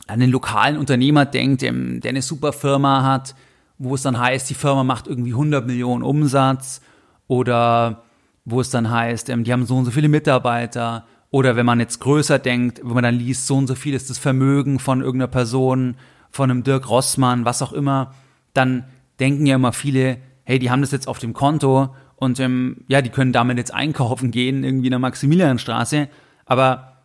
[0.06, 3.34] an den lokalen Unternehmer denkt, ähm, der eine super Firma hat,
[3.78, 6.82] wo es dann heißt, die Firma macht irgendwie 100 Millionen Umsatz
[7.28, 8.02] oder
[8.44, 11.80] wo es dann heißt, ähm, die haben so und so viele Mitarbeiter oder wenn man
[11.80, 15.00] jetzt größer denkt, wenn man dann liest, so und so viel ist das Vermögen von
[15.00, 15.96] irgendeiner Person,
[16.30, 18.12] von einem Dirk Rossmann, was auch immer,
[18.52, 18.84] dann
[19.18, 23.02] denken ja immer viele, hey, die haben das jetzt auf dem Konto und ähm, ja,
[23.02, 26.08] die können damit jetzt einkaufen gehen, irgendwie in der Maximilianstraße.
[26.46, 26.98] Aber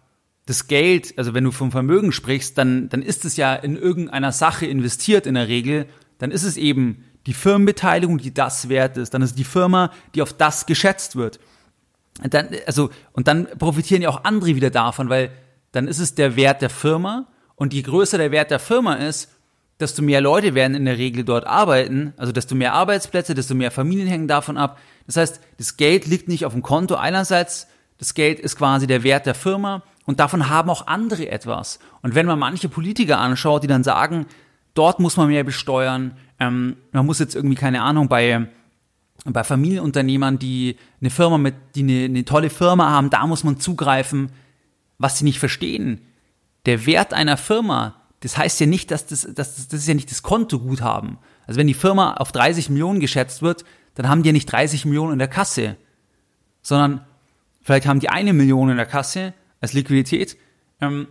[0.45, 4.31] das Geld, also wenn du vom Vermögen sprichst, dann, dann ist es ja in irgendeiner
[4.31, 5.87] Sache investiert in der Regel.
[6.19, 9.15] Dann ist es eben die Firmenbeteiligung, die das wert ist.
[9.15, 11.39] Dann ist es die Firma, die auf das geschätzt wird.
[12.23, 15.31] Und dann, also, und dann profitieren ja auch andere wieder davon, weil
[15.71, 17.25] dann ist es der Wert der Firma.
[17.55, 19.31] Und je größer der Wert der Firma ist,
[19.79, 23.71] desto mehr Leute werden in der Regel dort arbeiten, also desto mehr Arbeitsplätze, desto mehr
[23.71, 24.79] Familien hängen davon ab.
[25.05, 27.67] Das heißt, das Geld liegt nicht auf dem Konto einerseits,
[27.97, 31.79] das Geld ist quasi der Wert der Firma und davon haben auch andere etwas.
[32.01, 34.25] Und wenn man manche Politiker anschaut, die dann sagen,
[34.73, 38.47] dort muss man mehr besteuern, ähm, man muss jetzt irgendwie, keine Ahnung, bei,
[39.25, 43.59] bei Familienunternehmern, die eine Firma mit, die eine, eine tolle Firma haben, da muss man
[43.59, 44.31] zugreifen,
[44.97, 46.01] was sie nicht verstehen.
[46.65, 50.09] Der Wert einer Firma, das heißt ja nicht, dass das, das, das ist ja nicht
[50.09, 51.17] das Kontoguthaben.
[51.45, 53.63] Also wenn die Firma auf 30 Millionen geschätzt wird,
[53.95, 55.77] dann haben die ja nicht 30 Millionen in der Kasse,
[56.61, 57.05] sondern
[57.61, 60.37] vielleicht haben die eine Million in der Kasse als Liquidität.
[60.81, 61.07] Ähm,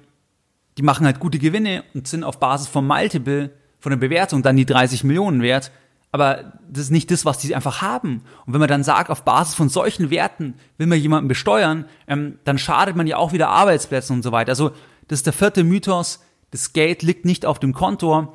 [0.78, 4.56] die machen halt gute Gewinne und sind auf Basis vom Multiple, von der Bewertung dann
[4.56, 5.70] die 30 Millionen wert.
[6.12, 8.22] Aber das ist nicht das, was die einfach haben.
[8.46, 12.38] Und wenn man dann sagt, auf Basis von solchen Werten will man jemanden besteuern, ähm,
[12.44, 14.50] dann schadet man ja auch wieder Arbeitsplätzen und so weiter.
[14.50, 14.72] Also
[15.08, 16.20] das ist der vierte Mythos,
[16.50, 18.32] das Geld liegt nicht auf dem Konto,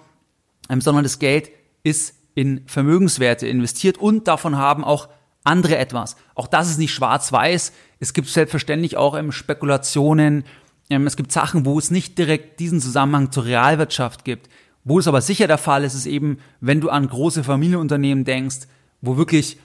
[0.70, 1.52] ähm, sondern das Geld
[1.84, 5.10] ist in Vermögenswerte investiert und davon haben auch
[5.44, 6.16] andere etwas.
[6.36, 7.74] Auch das ist nicht schwarz-weiß.
[8.00, 10.46] Es gibt selbstverständlich auch ähm, Spekulationen.
[10.90, 14.50] Ähm, es gibt Sachen, wo es nicht direkt diesen Zusammenhang zur Realwirtschaft gibt,
[14.84, 18.68] Wo es aber sicher der Fall ist, ist eben, wenn du an große Familienunternehmen denkst,
[19.02, 19.60] wo wirklich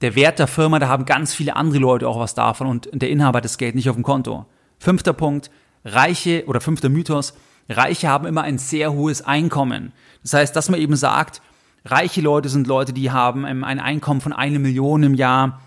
[0.00, 3.10] der Wert der Firma, da haben ganz viele andere Leute auch was davon und der
[3.10, 4.46] Inhaber hat das Geld nicht auf dem Konto.
[4.78, 5.50] Fünfter Punkt,
[5.84, 7.34] Reiche oder fünfter Mythos,
[7.68, 9.92] Reiche haben immer ein sehr hohes Einkommen.
[10.22, 11.40] Das heißt, dass man eben sagt,
[11.84, 15.60] reiche Leute sind Leute, die haben ähm, ein Einkommen von einer Million im Jahr.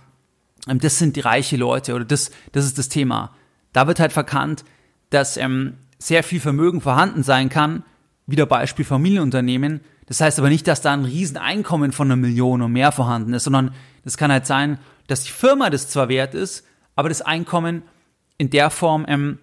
[0.68, 3.32] Ähm, das sind die reiche Leute oder das, das ist das Thema.
[3.74, 4.64] Da wird halt verkannt,
[5.10, 7.84] dass ähm, sehr viel Vermögen vorhanden sein kann,
[8.26, 9.82] wieder Beispiel Familienunternehmen.
[10.08, 13.46] Das heißt aber nicht, dass da ein Rieseneinkommen von einer Million und mehr vorhanden ist,
[13.46, 13.74] sondern
[14.04, 17.84] das kann halt sein, dass die Firma das zwar wert ist, aber das Einkommen
[18.38, 19.40] in der Form ähm,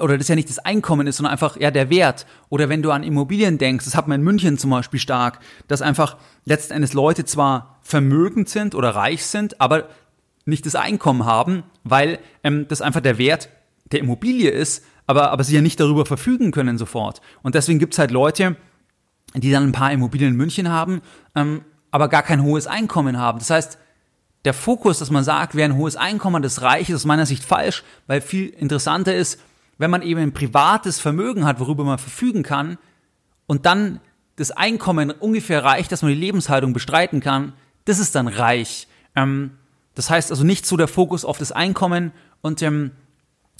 [0.00, 2.26] oder das ja nicht das Einkommen ist, sondern einfach ja der Wert.
[2.48, 5.82] Oder wenn du an Immobilien denkst, das hat man in München zum Beispiel stark, dass
[5.82, 9.88] einfach letzten Endes Leute zwar vermögend sind oder reich sind, aber
[10.44, 13.48] nicht das Einkommen haben, weil ähm, das einfach der Wert
[13.90, 17.20] der Immobilie ist, aber, aber sie ja nicht darüber verfügen können sofort.
[17.42, 18.56] Und deswegen gibt's halt Leute,
[19.34, 21.02] die dann ein paar Immobilien in München haben,
[21.34, 23.40] ähm, aber gar kein hohes Einkommen haben.
[23.40, 23.78] Das heißt,
[24.44, 27.26] der Fokus, dass man sagt, wer ein hohes Einkommen hat, ist reich, ist aus meiner
[27.26, 29.40] Sicht falsch, weil viel interessanter ist,
[29.80, 32.76] wenn man eben ein privates Vermögen hat, worüber man verfügen kann,
[33.46, 34.00] und dann
[34.36, 37.54] das Einkommen ungefähr reicht, dass man die Lebenshaltung bestreiten kann,
[37.86, 38.88] das ist dann reich.
[39.16, 39.52] Ähm,
[39.94, 42.12] das heißt also nicht so der Fokus auf das Einkommen
[42.42, 42.90] und ähm,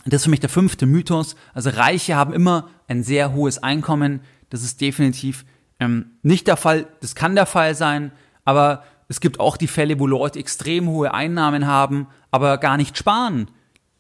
[0.05, 1.37] das ist für mich der fünfte Mythos.
[1.55, 4.21] Also Reiche haben immer ein sehr hohes Einkommen.
[4.51, 5.47] Das ist definitiv
[5.81, 6.87] ähm, nicht der Fall.
[7.01, 8.13] Das kann der Fall sein,
[8.45, 12.99] aber es gibt auch die Fälle, wo Leute extrem hohe Einnahmen haben, aber gar nicht
[12.99, 13.51] sparen.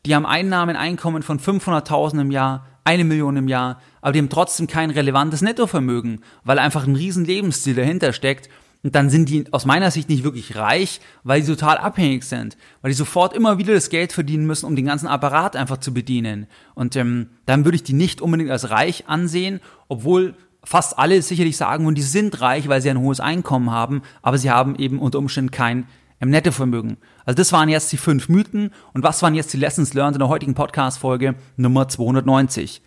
[0.07, 4.30] Die haben Einnahmen, Einkommen von 500.000 im Jahr, eine Million im Jahr, aber die haben
[4.30, 8.48] trotzdem kein relevantes Nettovermögen, weil einfach ein riesen Lebensstil dahinter steckt.
[8.82, 12.57] Und dann sind die aus meiner Sicht nicht wirklich reich, weil sie total abhängig sind,
[12.80, 15.92] weil die sofort immer wieder das Geld verdienen müssen, um den ganzen Apparat einfach zu
[15.92, 16.46] bedienen.
[16.74, 20.34] Und ähm, dann würde ich die nicht unbedingt als reich ansehen, obwohl
[20.64, 24.38] fast alle sicherlich sagen, und die sind reich, weil sie ein hohes Einkommen haben, aber
[24.38, 25.86] sie haben eben unter Umständen kein
[26.20, 26.98] im Nettovermögen.
[27.31, 30.18] Also das waren jetzt die fünf Mythen und was waren jetzt die Lessons learned in
[30.18, 32.83] der heutigen Podcast-Folge Nummer 290?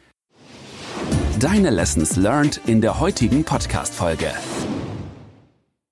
[1.40, 4.34] Deine Lessons learned in der heutigen Podcast-Folge.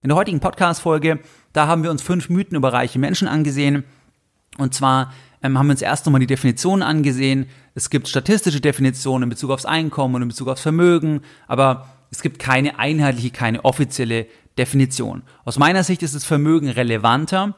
[0.02, 1.20] In der heutigen Podcast-Folge,
[1.54, 3.86] da haben wir uns fünf Mythen über reiche Menschen angesehen.
[4.58, 7.45] Und zwar ähm, haben wir uns erst nochmal die Definitionen angesehen.
[7.74, 12.22] Es gibt statistische Definitionen in Bezug aufs Einkommen und in Bezug aufs Vermögen, aber es
[12.22, 14.28] gibt keine einheitliche, keine offizielle
[14.58, 15.24] Definition.
[15.45, 17.56] Aus meiner Sicht ist das Vermögen relevanter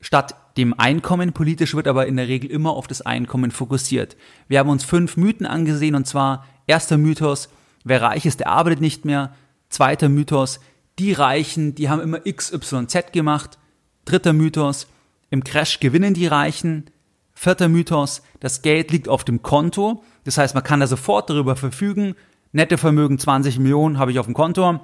[0.00, 1.32] statt dem Einkommen.
[1.32, 4.16] Politisch wird aber in der Regel immer auf das Einkommen fokussiert.
[4.48, 7.48] Wir haben uns fünf Mythen angesehen und zwar erster Mythos,
[7.84, 9.34] wer reich ist, der arbeitet nicht mehr.
[9.68, 10.60] Zweiter Mythos,
[10.98, 13.58] die Reichen, die haben immer XYZ gemacht.
[14.04, 14.88] Dritter Mythos,
[15.30, 16.90] im Crash gewinnen die Reichen.
[17.32, 20.02] Vierter Mythos, das Geld liegt auf dem Konto.
[20.24, 22.14] Das heißt, man kann da sofort darüber verfügen.
[22.52, 24.80] Nette Vermögen 20 Millionen habe ich auf dem Konto.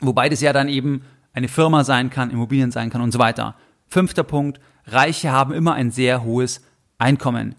[0.00, 1.02] Wobei das ja dann eben
[1.34, 3.56] eine Firma sein kann, Immobilien sein kann und so weiter.
[3.92, 6.62] Fünfter Punkt, Reiche haben immer ein sehr hohes
[6.96, 7.56] Einkommen.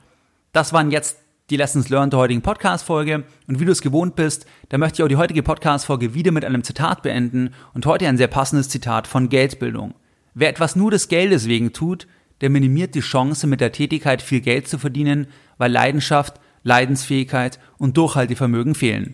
[0.52, 1.20] Das waren jetzt
[1.52, 3.24] die Lessons Learned der heutigen Podcast-Folge.
[3.48, 6.44] Und wie du es gewohnt bist, da möchte ich auch die heutige Podcast-Folge wieder mit
[6.44, 9.94] einem Zitat beenden und heute ein sehr passendes Zitat von Geldbildung.
[10.34, 12.08] Wer etwas nur des Geldes wegen tut,
[12.42, 15.28] der minimiert die Chance, mit der Tätigkeit viel Geld zu verdienen,
[15.60, 19.14] weil Leidenschaft, Leidensfähigkeit und Durchhaltevermögen fehlen.